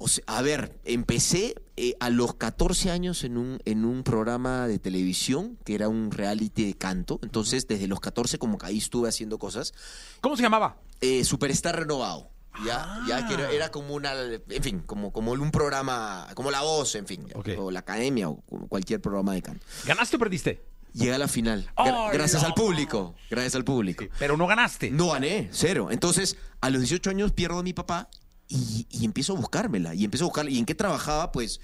O 0.00 0.06
sea, 0.06 0.22
a 0.28 0.42
ver, 0.42 0.78
empecé 0.84 1.56
eh, 1.76 1.94
a 1.98 2.10
los 2.10 2.34
14 2.34 2.90
años 2.90 3.24
en 3.24 3.36
un, 3.36 3.58
en 3.64 3.84
un 3.84 4.04
programa 4.04 4.68
de 4.68 4.78
televisión 4.78 5.58
que 5.64 5.74
era 5.74 5.88
un 5.88 6.12
reality 6.12 6.66
de 6.66 6.74
canto. 6.74 7.18
Entonces, 7.22 7.66
desde 7.66 7.88
los 7.88 7.98
14 7.98 8.38
como 8.38 8.58
que 8.58 8.66
ahí 8.66 8.78
estuve 8.78 9.08
haciendo 9.08 9.38
cosas. 9.38 9.74
¿Cómo 10.20 10.36
se 10.36 10.42
llamaba? 10.42 10.76
Eh, 11.00 11.24
Superstar 11.24 11.76
renovado. 11.76 12.30
Ya, 12.64 12.98
ya 13.06 13.26
que 13.26 13.34
era, 13.34 13.50
era 13.50 13.70
como 13.70 13.94
una, 13.94 14.12
en 14.14 14.62
fin, 14.62 14.80
como, 14.80 15.12
como 15.12 15.32
un 15.32 15.50
programa, 15.50 16.26
como 16.34 16.50
La 16.50 16.62
Voz, 16.62 16.94
en 16.96 17.06
fin, 17.06 17.26
o 17.58 17.70
La 17.70 17.80
Academia, 17.80 18.28
o 18.28 18.40
cualquier 18.68 19.00
programa 19.00 19.32
de 19.34 19.42
canto. 19.42 19.64
¿Ganaste 19.86 20.16
o 20.16 20.18
perdiste? 20.18 20.62
Llegué 20.92 21.14
a 21.14 21.18
la 21.18 21.28
final. 21.28 21.70
Gra- 21.76 22.08
¡Ay, 22.10 22.16
gracias 22.16 22.42
no! 22.42 22.48
al 22.48 22.54
público. 22.54 23.14
Gracias 23.30 23.54
al 23.54 23.64
público. 23.64 24.04
Pero 24.18 24.36
no 24.36 24.46
ganaste. 24.46 24.90
No 24.90 25.10
gané, 25.10 25.48
cero. 25.52 25.88
Entonces, 25.90 26.36
a 26.60 26.70
los 26.70 26.80
18 26.80 27.10
años 27.10 27.32
pierdo 27.32 27.58
a 27.58 27.62
mi 27.62 27.72
papá 27.74 28.08
y, 28.48 28.86
y 28.90 29.04
empiezo 29.04 29.34
a 29.34 29.36
buscármela. 29.36 29.94
Y 29.94 30.04
empiezo 30.04 30.24
a 30.24 30.28
buscarla. 30.28 30.50
¿Y 30.50 30.58
en 30.58 30.64
qué 30.66 30.74
trabajaba? 30.74 31.30
Pues 31.30 31.60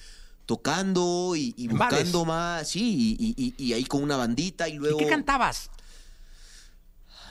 tocando 0.47 1.35
y, 1.37 1.55
y 1.57 1.69
bares. 1.69 1.99
buscando 2.01 2.25
más. 2.27 2.69
Sí, 2.69 3.17
y, 3.19 3.35
y- 3.37 3.55
y 3.57 3.73
ahí 3.73 3.85
con 3.85 4.03
una 4.03 4.17
bandita 4.17 4.69
y 4.69 4.75
¿Y 4.75 4.77
luego. 4.77 4.99
qué 4.99 5.07
cantabas? 5.09 5.71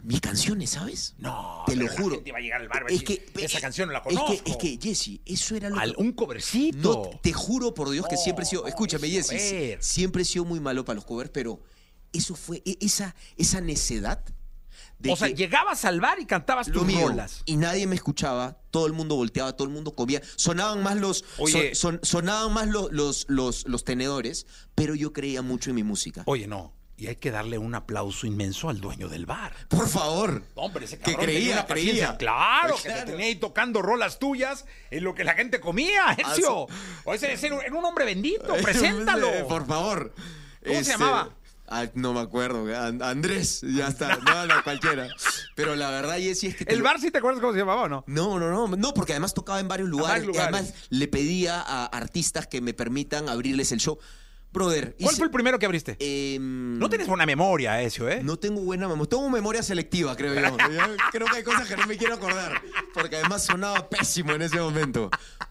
Mis 0.04 0.20
canciones, 0.20 0.72
¿sabes? 0.72 1.16
No, 1.18 1.64
Te 1.66 1.76
lo 1.78 1.88
juro. 1.88 2.22
va 2.32 2.38
a 2.38 2.42
llegar 2.42 2.62
al 2.62 2.68
bar 2.68 2.84
Es 2.90 3.00
decir, 3.00 3.26
que, 3.34 3.42
esa 3.46 3.58
es- 3.58 3.62
canción 3.62 3.88
no 3.88 3.94
la 3.94 4.00
es 4.00 4.04
conozco. 4.04 4.44
que, 4.44 4.52
es 4.52 4.58
que, 4.58 4.80
Jesse, 4.82 5.22
eso 5.26 5.56
era 5.56 5.70
lo 5.70 5.78
Al- 5.80 5.96
que. 5.96 6.02
un 6.02 6.12
covercito. 6.12 7.10
No, 7.14 7.20
te 7.22 7.32
juro 7.32 7.74
por 7.74 7.90
Dios 7.90 8.06
que 8.10 8.18
siempre 8.18 8.44
he 8.44 8.48
sido. 8.48 8.68
Escúchame, 8.68 9.10
Jesse. 9.10 9.78
Siempre 9.80 10.24
he 10.24 10.26
sido 10.26 10.44
muy 10.46 10.60
malo 10.60 10.84
para 10.84 10.96
los 10.96 11.06
covers, 11.06 11.30
pero 11.30 11.62
eso 12.12 12.36
fue 12.36 12.62
e- 12.66 12.78
esa, 12.82 13.16
esa 13.38 13.62
necedad. 13.62 14.24
de 15.00 15.12
O 15.12 15.16
sea, 15.18 15.28
llegabas 15.28 15.84
al 15.86 16.00
bar 16.00 16.20
y 16.20 16.26
cantabas 16.26 16.72
tus 16.72 16.86
mío, 16.86 17.08
rolas. 17.10 17.42
y 17.46 17.58
nadie 17.58 17.88
me 17.88 17.96
escuchaba, 17.96 18.58
todo 18.72 18.88
el 18.88 18.94
mundo 18.94 19.16
volteaba, 19.16 19.54
todo 19.54 19.68
el 19.68 19.74
mundo 19.74 19.94
comía, 19.96 20.22
sonaban 20.38 20.82
más 20.82 20.96
los 20.98 21.26
Oye. 21.40 21.76
son- 21.76 22.00
son- 22.00 22.00
sonaban 22.04 22.54
más 22.54 22.68
los, 22.70 22.92
los, 22.92 23.26
los, 23.28 23.68
los 23.68 23.84
tenedores, 23.84 24.46
pero 24.76 24.96
yo 24.96 25.12
creía 25.12 25.42
mucho 25.42 25.72
en 25.72 25.76
mi 25.76 25.84
música. 25.84 26.24
Oye, 26.26 26.48
no. 26.48 26.74
Y 26.96 27.08
hay 27.08 27.16
que 27.16 27.32
darle 27.32 27.58
un 27.58 27.74
aplauso 27.74 28.28
inmenso 28.28 28.70
al 28.70 28.80
dueño 28.80 29.10
del 29.10 29.26
bar. 29.26 29.52
Por 29.68 29.90
favor. 29.90 30.44
Hombre, 30.54 30.86
ese 30.86 30.98
Que 31.00 31.14
cabrón 31.14 31.26
creía, 31.26 31.40
tenía 31.42 31.56
una 31.56 31.66
creía. 31.66 32.18
Claro, 32.18 32.76
que 32.76 32.84
Claro. 32.84 33.06
te 33.06 33.12
tenía 33.12 33.26
ahí 33.26 33.36
tocando 33.36 33.82
rolas 33.82 34.20
tuyas 34.20 34.66
en 34.92 35.04
lo 35.04 35.16
que 35.16 35.24
la 35.24 35.34
gente 35.34 35.60
comía, 35.60 36.12
Ezio. 36.18 36.68
O 37.04 37.14
ese, 37.14 37.34
ese 37.34 37.48
era 37.48 37.74
un 37.76 37.84
hombre 37.84 38.06
bendito, 38.06 38.54
preséntalo. 38.62 39.48
Por 39.48 39.66
favor. 39.66 40.14
¿Cómo 40.64 40.74
se 40.76 40.80
Este, 40.82 40.92
llamaba? 40.94 41.30
ah, 41.68 41.88
no 41.96 42.14
me 42.14 42.20
acuerdo, 42.22 42.64
An- 42.80 43.02
Andrés, 43.02 43.62
ya 43.64 43.88
está, 43.88 44.16
no, 44.18 44.46
no, 44.46 44.54
cualquiera. 44.64 45.08
Pero 45.56 45.76
la 45.76 45.90
verdad, 45.90 46.18
Jessy, 46.20 46.48
es 46.48 46.56
que... 46.58 46.64
¿El 46.66 46.78
lo- 46.80 46.86
bar 46.86 47.00
sí 47.02 47.10
te 47.10 47.18
acuerdas 47.18 47.42
cómo 47.42 47.54
se 47.54 47.60
llamaba 47.60 47.82
o 47.82 47.90
no? 47.90 48.04
No, 48.06 48.40
no, 48.40 48.50
no, 48.52 48.68
no, 48.78 48.94
porque 48.94 49.14
además 49.14 49.34
tocaba 49.34 49.60
en 49.60 49.68
varios 49.68 49.90
lugares. 49.90 50.22
varios 50.28 50.36
y 50.38 50.40
además 50.40 50.62
lugares. 50.68 50.88
le 50.92 51.08
pedía 51.08 51.60
a 51.60 51.86
artistas 51.88 52.46
que 52.48 52.62
me 52.62 52.74
permitan 52.76 53.28
abrirles 53.30 53.72
el 53.72 53.80
show. 53.80 53.98
Brother, 54.54 54.96
¿Cuál 55.00 55.10
hice- 55.12 55.18
fue 55.18 55.26
el 55.26 55.32
primero 55.32 55.58
que 55.58 55.66
abriste? 55.66 55.98
em, 56.00 56.78
No 56.78 56.88
tienes 56.90 57.08
buena 57.08 57.26
memoria, 57.26 57.82
Ezio, 57.82 58.08
¿eh? 58.08 58.22
No 58.24 58.38
tengo 58.38 58.62
buena 58.62 58.88
memoria. 58.88 59.10
Tengo 59.10 59.30
memoria 59.30 59.64
selectiva, 59.64 60.16
creo 60.16 60.34
yo. 60.36 60.42
Yo 60.70 60.96
creo 61.12 61.28
que 61.28 61.38
hay 61.38 61.44
cosas 61.44 61.68
que 61.68 61.76
no 61.76 61.88
me 61.88 61.98
quiero 61.98 62.14
acordar. 62.14 62.62
Porque 62.94 63.16
además 63.18 63.44
sonaba 63.44 63.90
pésimo 63.90 64.34
en 64.34 64.44
ese 64.44 64.60
momento. 64.60 65.10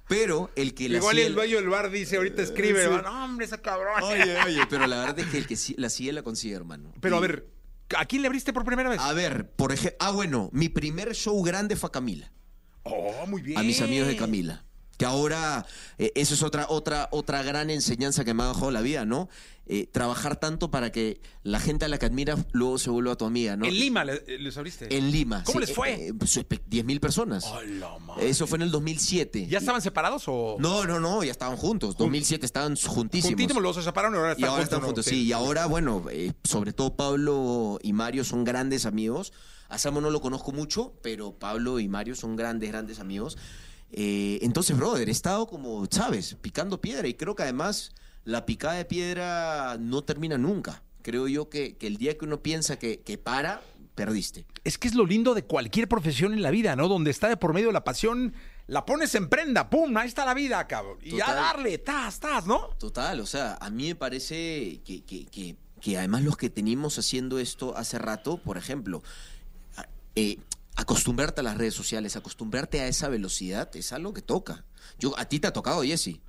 Pero 0.08 0.50
el 0.56 0.74
que 0.74 0.88
la 0.88 0.98
Igual 0.98 1.18
el 1.18 1.34
dueño 1.34 1.56
del 1.56 1.68
bar 1.68 1.90
dice, 1.90 2.16
ahorita 2.16 2.42
escribe, 2.42 2.84
Sí. 2.84 2.90
no, 3.02 3.24
hombre, 3.24 3.46
ese 3.46 3.60
cabrón. 3.60 4.02
Oye, 4.04 4.36
oye, 4.46 4.60
pero 4.70 4.86
la 4.86 5.00
verdad 5.00 5.18
es 5.18 5.26
que 5.26 5.38
el 5.38 5.46
que 5.46 5.56
la 5.76 5.90
sigue 5.90 6.12
la 6.12 6.22
consigue, 6.22 6.54
hermano. 6.54 6.92
Pero 7.00 7.16
a 7.16 7.20
ver, 7.20 7.48
¿a 7.96 8.04
quién 8.04 8.22
le 8.22 8.28
abriste 8.28 8.52
por 8.52 8.64
primera 8.64 8.88
vez? 8.88 9.00
A 9.00 9.12
ver, 9.12 9.50
por 9.50 9.72
ejemplo. 9.72 9.96
Ah, 10.00 10.10
bueno, 10.12 10.48
mi 10.52 10.68
primer 10.68 11.14
show 11.14 11.42
grande 11.42 11.74
fue 11.76 11.88
a 11.88 11.90
Camila. 11.92 12.32
Oh, 12.84 13.26
muy 13.26 13.42
bien. 13.42 13.58
A 13.58 13.62
mis 13.62 13.80
amigos 13.80 14.06
de 14.08 14.16
Camila. 14.16 14.64
Que 15.02 15.06
ahora, 15.06 15.66
eh, 15.98 16.12
eso 16.14 16.34
es 16.34 16.44
otra, 16.44 16.66
otra, 16.68 17.08
otra 17.10 17.42
gran 17.42 17.70
enseñanza 17.70 18.24
que 18.24 18.34
me 18.34 18.44
ha 18.44 18.48
dejado 18.52 18.70
la 18.70 18.82
vida, 18.82 19.04
¿no? 19.04 19.28
Eh, 19.66 19.88
trabajar 19.90 20.36
tanto 20.36 20.70
para 20.70 20.92
que 20.92 21.20
la 21.42 21.58
gente 21.58 21.84
a 21.84 21.88
la 21.88 21.98
que 21.98 22.06
admiras 22.06 22.38
luego 22.52 22.78
se 22.78 22.88
vuelva 22.88 23.16
tu 23.16 23.24
amiga, 23.24 23.56
¿no? 23.56 23.64
En 23.66 23.74
Lima 23.74 24.04
le- 24.04 24.22
les 24.38 24.56
abriste. 24.56 24.96
En 24.96 25.10
Lima. 25.10 25.42
¿Cómo 25.44 25.58
sí, 25.58 25.66
les 25.66 25.74
fue? 25.74 25.90
eh, 25.92 26.06
eh, 26.10 26.14
pues, 26.16 26.36
espe- 26.36 26.60
10.000 26.70 27.00
personas. 27.00 27.44
Hola, 27.46 27.98
madre. 27.98 28.28
Eso 28.28 28.46
fue 28.46 28.58
en 28.58 28.62
el 28.62 28.70
2007. 28.70 29.48
¿Ya 29.48 29.58
estaban 29.58 29.82
separados 29.82 30.22
o...? 30.28 30.54
No, 30.60 30.84
no, 30.84 31.00
no, 31.00 31.24
ya 31.24 31.32
estaban 31.32 31.56
juntos. 31.56 31.96
2007 31.96 32.46
estaban 32.46 32.76
juntísimos. 32.76 33.30
Juntísimos, 33.32 33.60
los 33.60 33.74
se 33.74 33.82
separaron 33.82 34.14
y 34.14 34.18
ahora 34.18 34.30
Y 34.30 34.34
están 34.34 34.50
ahora 34.50 34.62
juntos. 34.62 34.64
están 34.68 34.80
¿no? 34.82 34.86
juntos, 34.86 35.04
sí. 35.06 35.22
Y 35.24 35.32
ahora, 35.32 35.66
bueno, 35.66 36.04
eh, 36.12 36.32
sobre 36.44 36.72
todo 36.72 36.94
Pablo 36.94 37.80
y 37.82 37.92
Mario 37.92 38.22
son 38.22 38.44
grandes 38.44 38.86
amigos. 38.86 39.32
A 39.68 39.78
Samo 39.78 40.00
no 40.00 40.10
lo 40.10 40.20
conozco 40.20 40.52
mucho, 40.52 40.92
pero 41.02 41.32
Pablo 41.40 41.80
y 41.80 41.88
Mario 41.88 42.14
son 42.14 42.36
grandes, 42.36 42.70
grandes 42.70 43.00
amigos. 43.00 43.36
Eh, 43.92 44.38
entonces, 44.42 44.76
brother, 44.76 45.08
he 45.08 45.12
estado 45.12 45.46
como, 45.46 45.86
¿sabes? 45.90 46.34
Picando 46.40 46.80
piedra. 46.80 47.06
Y 47.08 47.14
creo 47.14 47.34
que 47.36 47.42
además 47.42 47.92
la 48.24 48.46
picada 48.46 48.74
de 48.74 48.84
piedra 48.84 49.76
no 49.78 50.02
termina 50.02 50.38
nunca. 50.38 50.82
Creo 51.02 51.28
yo 51.28 51.48
que, 51.48 51.76
que 51.76 51.86
el 51.86 51.96
día 51.96 52.16
que 52.16 52.24
uno 52.24 52.40
piensa 52.42 52.78
que, 52.78 53.00
que 53.00 53.18
para, 53.18 53.60
perdiste. 53.94 54.46
Es 54.64 54.78
que 54.78 54.88
es 54.88 54.94
lo 54.94 55.04
lindo 55.04 55.34
de 55.34 55.44
cualquier 55.44 55.88
profesión 55.88 56.32
en 56.32 56.42
la 56.42 56.50
vida, 56.50 56.74
¿no? 56.76 56.88
Donde 56.88 57.10
está 57.10 57.28
de 57.28 57.36
por 57.36 57.52
medio 57.52 57.72
la 57.72 57.84
pasión, 57.84 58.32
la 58.68 58.86
pones 58.86 59.14
en 59.16 59.28
prenda, 59.28 59.68
¡pum! 59.68 59.94
Ahí 59.96 60.08
está 60.08 60.24
la 60.24 60.32
vida, 60.34 60.66
cabrón. 60.68 60.98
Y 61.02 61.16
ya 61.16 61.26
Total. 61.26 61.34
darle, 61.36 61.78
tas, 61.78 62.20
tas, 62.20 62.46
¿no? 62.46 62.68
Total, 62.78 63.18
o 63.20 63.26
sea, 63.26 63.58
a 63.60 63.68
mí 63.68 63.88
me 63.88 63.94
parece 63.96 64.80
que, 64.84 65.02
que- 65.04 65.26
que- 65.26 65.56
que 65.80 65.98
además 65.98 66.22
los 66.22 66.36
que 66.36 66.48
tenemos 66.48 66.96
haciendo 67.00 67.40
esto 67.40 67.76
hace 67.76 67.98
rato, 67.98 68.38
por 68.38 68.56
ejemplo, 68.56 69.02
a- 69.76 69.86
eh, 70.14 70.38
acostumbrarte 70.82 71.40
a 71.40 71.44
las 71.44 71.56
redes 71.56 71.74
sociales, 71.74 72.16
acostumbrarte 72.16 72.80
a 72.80 72.88
esa 72.88 73.08
velocidad, 73.08 73.74
es 73.76 73.92
algo 73.92 74.12
que 74.12 74.22
toca. 74.22 74.64
Yo, 74.98 75.18
a 75.18 75.24
ti 75.26 75.38
te 75.40 75.46
ha 75.46 75.52
tocado, 75.52 75.82
Jesse, 75.82 76.20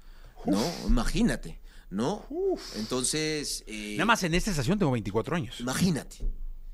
¿no? 0.45 0.61
Imagínate, 0.87 1.59
¿no? 1.89 2.25
Entonces, 2.75 3.63
eh, 3.67 3.95
Nada 3.97 4.05
más 4.05 4.23
en 4.23 4.33
esta 4.33 4.51
estación 4.51 4.77
tengo 4.79 4.91
24 4.91 5.35
años. 5.35 5.59
imagínate. 5.59 6.17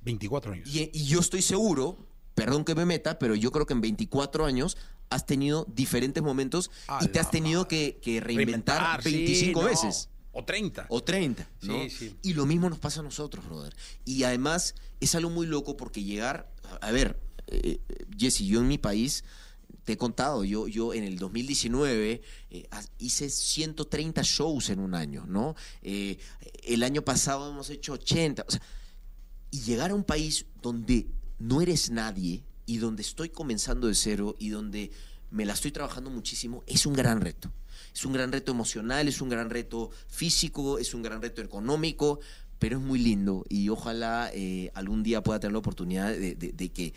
24 0.02 0.54
años. 0.54 0.70
Y, 0.70 0.90
y 0.94 1.06
yo 1.06 1.20
estoy 1.20 1.42
seguro, 1.42 1.98
perdón 2.36 2.64
que 2.64 2.76
me 2.76 2.86
meta, 2.86 3.20
pero 3.20 3.36
yo 3.36 3.52
creo 3.52 3.66
que 3.66 3.74
en 3.74 3.82
24 3.82 4.46
años 4.46 4.78
has 5.10 5.26
tenido 5.26 5.66
diferentes 5.74 6.22
momentos 6.24 6.70
A 6.88 7.00
y 7.04 7.08
te 7.08 7.20
has 7.20 7.32
tenido 7.32 7.68
que, 7.68 8.00
que 8.02 8.20
reinventar, 8.22 9.02
sí, 9.04 9.12
25 9.12 9.62
no. 9.62 9.68
veces. 9.68 10.10
O 10.32 10.46
30. 10.46 10.86
O 10.90 11.04
30, 11.04 11.50
¿no? 11.64 11.74
Sí, 11.84 11.90
sí. 11.90 12.16
Y 12.22 12.34
lo 12.34 12.46
mismo 12.46 12.70
nos 12.70 12.80
pasa 12.80 13.00
a 13.02 13.04
nosotros, 13.04 13.46
brother. 13.46 13.76
Y 14.06 14.24
además 14.24 14.76
es 15.00 15.16
algo 15.16 15.30
muy 15.32 15.48
loco 15.48 15.76
porque 15.76 16.04
llegar, 16.04 16.50
a 16.82 16.92
ver, 16.92 17.20
eh, 17.52 17.80
Jesse, 18.18 18.46
yo 18.46 18.60
en 18.60 18.68
mi 18.68 18.78
país, 18.78 19.24
te 19.84 19.94
he 19.94 19.98
contado, 19.98 20.44
yo, 20.44 20.68
yo 20.68 20.94
en 20.94 21.04
el 21.04 21.18
2019 21.18 22.22
eh, 22.52 22.70
hice 23.00 23.30
130 23.30 24.22
shows 24.24 24.70
en 24.70 24.80
un 24.80 24.94
año, 24.94 25.26
¿no? 25.28 25.56
Eh, 25.82 26.18
el 26.64 26.84
año 26.84 27.02
pasado 27.02 27.50
hemos 27.50 27.70
hecho 27.70 27.94
80. 27.94 28.46
O 28.48 28.52
sea, 28.52 28.62
y 29.52 29.62
llegar 29.62 29.92
a 29.92 29.96
un 29.96 30.04
país 30.04 30.46
donde 30.62 31.08
no 31.40 31.62
eres 31.62 31.90
nadie 31.90 32.44
y 32.68 32.78
donde 32.78 33.02
estoy 33.02 33.30
comenzando 33.30 33.88
de 33.88 33.96
cero 33.96 34.36
y 34.38 34.50
donde 34.50 34.92
me 35.32 35.46
la 35.46 35.54
estoy 35.54 35.72
trabajando 35.72 36.12
muchísimo, 36.12 36.64
es 36.68 36.86
un 36.86 36.94
gran 36.94 37.20
reto. 37.22 37.52
Es 37.92 38.06
un 38.06 38.14
gran 38.14 38.32
reto 38.32 38.52
emocional, 38.52 39.08
es 39.08 39.22
un 39.22 39.30
gran 39.30 39.50
reto 39.50 39.90
físico, 40.08 40.78
es 40.78 40.94
un 40.94 41.02
gran 41.02 41.22
reto 41.22 41.42
económico, 41.42 42.20
pero 42.60 42.78
es 42.78 42.84
muy 42.84 43.00
lindo 43.00 43.44
y 43.50 43.70
ojalá 43.70 44.32
algún 44.76 45.02
día 45.02 45.24
pueda 45.24 45.40
tener 45.40 45.54
la 45.54 45.60
oportunidad 45.60 46.12
de 46.12 46.72
que, 46.72 46.94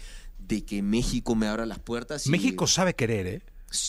de 0.47 0.65
que 0.65 0.83
México 0.83 1.35
me 1.35 1.47
abra 1.47 1.67
las 1.67 1.79
puertas. 1.79 2.27
y- 2.27 2.31
México 2.31 2.67
sabe 2.67 2.95
querer, 2.95 3.27
¿eh? 3.27 3.43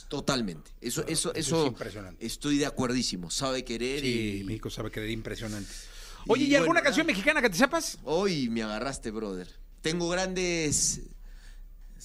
Totalmente. 0.07 0.71
Eso, 0.79 1.05
eso, 1.07 1.33
eso 1.33 1.61
es 1.63 1.67
impresionante. 1.67 2.25
estoy 2.25 2.57
de 2.57 2.65
acuerdísimo. 2.65 3.29
Sabe 3.29 3.65
querer 3.65 3.99
Sí, 3.99 4.39
y... 4.39 4.43
México 4.45 4.69
sabe 4.69 4.91
querer 4.91 5.09
impresionante. 5.09 5.71
Oye, 6.27 6.45
¿y, 6.45 6.55
alguna 6.55 6.81
canción 6.81 7.05
mexicana 7.05 7.41
que 7.41 7.49
te 7.49 7.57
sepas? 7.57 7.97
Hoy 8.03 8.47
me 8.49 8.63
agarraste, 8.63 9.11
brother. 9.11 9.49
Tengo 9.81 10.07
grandes. 10.07 11.01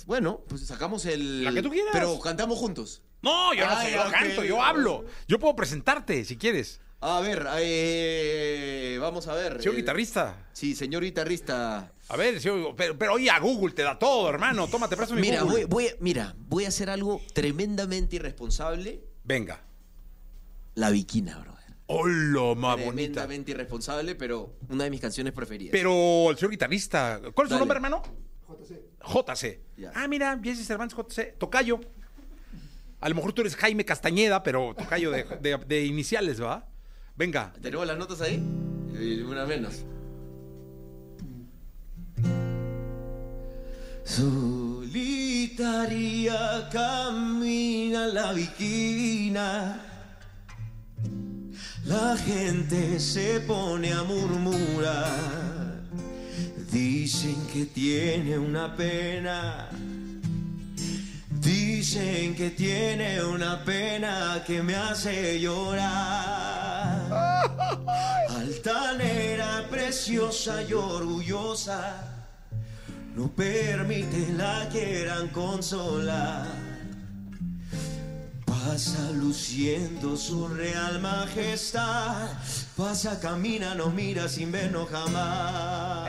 Bueno, 0.06 0.40
pues 0.48 0.62
sacamos 0.62 1.06
el. 1.06 1.44
La 1.44 1.52
que 1.52 1.62
tú 1.62 1.70
quieras. 1.70 1.90
Pero 1.92 2.18
cantamos 2.18 2.58
juntos. 2.58 3.02
No, 3.22 3.54
yo 3.54 3.66
no 3.66 3.80
sé, 3.80 3.92
yo 3.92 4.10
canto, 4.10 4.44
yo 4.44 4.62
hablo. 4.62 5.04
Yo 5.26 5.38
puedo 5.38 5.54
presentarte, 5.54 6.24
si 6.24 6.36
quieres. 6.36 6.80
A 7.00 7.20
ver, 7.20 7.46
eh, 7.58 8.98
vamos 9.00 9.28
a 9.28 9.34
ver. 9.34 9.58
Señor 9.62 9.74
Eh, 9.74 9.78
guitarrista. 9.78 10.48
Sí, 10.52 10.74
señor 10.74 11.04
guitarrista. 11.04 11.92
A 12.08 12.16
ver, 12.16 12.40
señor- 12.40 12.74
pero, 12.76 12.98
pero 12.98 13.12
oye, 13.14 13.30
a 13.30 13.38
Google 13.38 13.72
te 13.72 13.82
da 13.82 13.96
todo, 13.98 14.28
hermano. 14.28 14.66
Tómate, 14.66 14.96
presto 14.96 15.14
mi 15.14 15.20
Mira, 15.20 15.42
Google. 15.42 15.66
voy, 15.66 15.84
voy- 15.86 15.94
mira, 16.00 16.34
voy 16.36 16.64
a 16.64 16.68
hacer 16.68 16.90
algo 16.90 17.20
tremendamente 17.34 18.16
irresponsable. 18.16 19.00
Venga. 19.22 19.62
La 20.74 20.90
Viquina, 20.90 21.38
brother. 21.38 21.76
Hola, 21.86 22.54
más 22.56 22.76
bonita. 22.76 22.92
Tremendamente 22.94 23.50
irresponsable, 23.52 24.14
pero 24.16 24.56
una 24.68 24.84
de 24.84 24.90
mis 24.90 25.00
canciones 25.00 25.32
preferidas. 25.32 25.70
Pero 25.72 26.30
el 26.30 26.36
señor 26.36 26.50
guitarrista, 26.50 27.20
¿cuál 27.32 27.46
es 27.46 27.48
su 27.50 27.54
Dale. 27.54 27.58
nombre, 27.60 27.76
hermano? 27.76 28.02
JC. 29.06 29.60
Ya. 29.76 29.92
Ah, 29.94 30.08
mira, 30.08 30.38
Jesse 30.42 30.66
Cervantes 30.66 30.96
JC, 30.98 31.34
Tocayo. 31.38 31.78
A 33.00 33.08
lo 33.08 33.14
mejor 33.14 33.32
tú 33.32 33.42
eres 33.42 33.54
Jaime 33.54 33.84
Castañeda, 33.84 34.42
pero 34.42 34.74
Tocayo 34.76 35.12
de, 35.12 35.22
de- 35.40 35.56
de 35.58 35.84
iniciales, 35.84 36.42
¿va? 36.42 36.66
Venga. 37.18 37.52
¿Tenemos 37.60 37.84
las 37.84 37.98
notas 37.98 38.20
ahí? 38.20 38.40
Eh, 38.94 39.24
Una 39.28 39.44
menos. 39.44 39.84
Solitaria 45.28 46.68
camina 46.70 48.06
la 48.06 48.32
viquina. 48.32 49.80
La 51.86 52.16
gente 52.16 53.00
se 53.00 53.40
pone 53.40 53.92
a 53.92 54.04
murmurar. 54.04 55.82
Dicen 56.70 57.34
que 57.52 57.66
tiene 57.66 58.38
una 58.38 58.76
pena. 58.76 59.68
Dicen 61.30 62.36
que 62.36 62.50
tiene 62.50 63.24
una 63.24 63.64
pena 63.64 64.44
que 64.46 64.62
me 64.62 64.76
hace 64.76 65.40
llorar. 65.40 66.57
Altanera, 68.28 69.66
preciosa 69.70 70.62
y 70.62 70.72
orgullosa, 70.72 72.02
no 73.14 73.28
permite 73.28 74.32
la 74.32 74.68
quieran 74.70 75.28
consolar. 75.28 76.46
Pasa 78.44 79.10
luciendo 79.12 80.16
su 80.16 80.46
real 80.48 81.00
majestad, 81.00 82.28
pasa, 82.76 83.18
camina, 83.18 83.74
nos 83.74 83.92
mira 83.94 84.28
sin 84.28 84.52
vernos 84.52 84.88
jamás. 84.90 86.08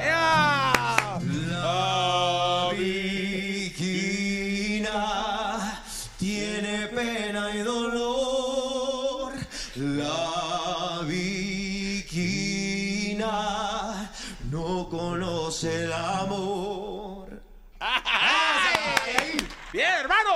La 1.50 2.59
El 15.64 15.92
amor. 15.92 17.42
Bien, 19.74 19.86
hermano. 20.00 20.30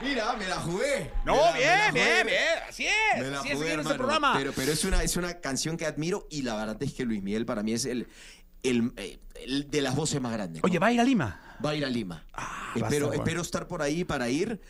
Mira, 0.00 0.32
me 0.36 0.46
la 0.46 0.56
jugué. 0.56 1.10
No, 1.24 1.34
la- 1.36 1.52
bien, 1.52 1.78
jugué. 1.90 2.02
bien, 2.04 2.26
bien. 2.26 2.38
Así 2.68 2.86
es. 2.86 3.20
Me 3.20 3.30
la 3.30 3.40
Así 3.40 3.48
es 3.48 3.54
jugué, 3.54 3.66
seguir 3.68 3.80
este 3.80 3.92
hermano. 3.92 3.96
programa. 3.96 4.34
Pero, 4.38 4.52
pero 4.54 4.72
es, 4.72 4.84
una, 4.84 5.02
es 5.02 5.16
una 5.16 5.40
canción 5.40 5.76
que 5.76 5.86
admiro 5.86 6.26
y 6.30 6.42
la 6.42 6.54
verdad 6.56 6.76
es 6.82 6.92
que 6.94 7.04
Luis 7.04 7.22
Miguel 7.22 7.44
para 7.44 7.62
mí 7.62 7.72
es 7.72 7.84
el, 7.84 8.06
el, 8.62 8.92
eh, 8.96 9.18
el 9.44 9.70
de 9.70 9.80
las 9.82 9.94
voces 9.96 10.20
más 10.20 10.32
grandes. 10.32 10.62
¿no? 10.62 10.66
Oye, 10.66 10.78
va 10.78 10.86
a 10.88 10.92
ir 10.92 11.00
a 11.00 11.04
Lima. 11.04 11.56
Va 11.64 11.70
a 11.70 11.74
ir 11.74 11.84
a 11.84 11.88
Lima. 11.88 12.24
Ah, 12.32 12.70
a 12.74 12.78
espero, 12.78 12.86
estar 12.92 13.06
bueno. 13.08 13.22
espero 13.24 13.42
estar 13.42 13.66
por 13.68 13.82
ahí 13.82 14.04
para 14.04 14.28
ir. 14.28 14.60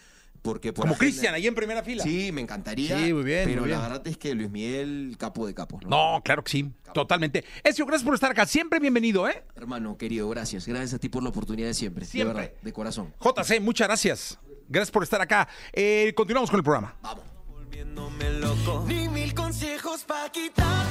Porque 0.42 0.72
por 0.72 0.82
Como 0.82 0.94
agenda- 0.94 1.10
Cristian, 1.10 1.34
ahí 1.34 1.46
en 1.46 1.54
primera 1.54 1.82
fila. 1.82 2.02
Sí, 2.02 2.30
me 2.32 2.40
encantaría. 2.40 2.96
Sí, 2.98 3.12
muy 3.12 3.24
bien, 3.24 3.44
Pero 3.46 3.60
muy 3.62 3.68
bien. 3.68 3.80
la 3.80 3.88
verdad 3.88 4.06
es 4.06 4.16
que 4.16 4.34
Luis 4.34 4.50
Miguel, 4.50 5.16
capo 5.18 5.46
de 5.46 5.54
capos. 5.54 5.82
¿no? 5.82 5.88
No, 6.14 6.22
claro 6.22 6.42
que 6.44 6.50
sí. 6.52 6.70
Totalmente. 6.94 7.44
Ezio, 7.64 7.84
gracias 7.86 8.04
por 8.04 8.14
estar 8.14 8.30
acá. 8.30 8.46
Siempre 8.46 8.78
bienvenido, 8.80 9.28
¿eh? 9.28 9.44
Hermano, 9.56 9.96
querido, 9.98 10.28
gracias. 10.28 10.66
Gracias 10.66 10.94
a 10.94 10.98
ti 10.98 11.08
por 11.08 11.22
la 11.22 11.28
oportunidad 11.30 11.68
de 11.68 11.74
siempre. 11.74 12.04
Siempre. 12.04 12.34
De 12.34 12.40
verdad, 12.48 12.62
de 12.62 12.72
corazón. 12.72 13.14
JC, 13.20 13.60
muchas 13.60 13.88
gracias. 13.88 14.38
Gracias 14.68 14.90
por 14.90 15.02
estar 15.02 15.20
acá. 15.20 15.48
Eh, 15.72 16.12
continuamos 16.14 16.50
con 16.50 16.58
el 16.58 16.64
programa. 16.64 16.96
Vamos. 17.02 17.24
volviéndome 17.48 18.30
loco. 18.38 18.84
Ni 18.86 19.08
mil 19.08 19.34
consejos 19.34 20.04
para 20.04 20.30
quitar 20.30 20.86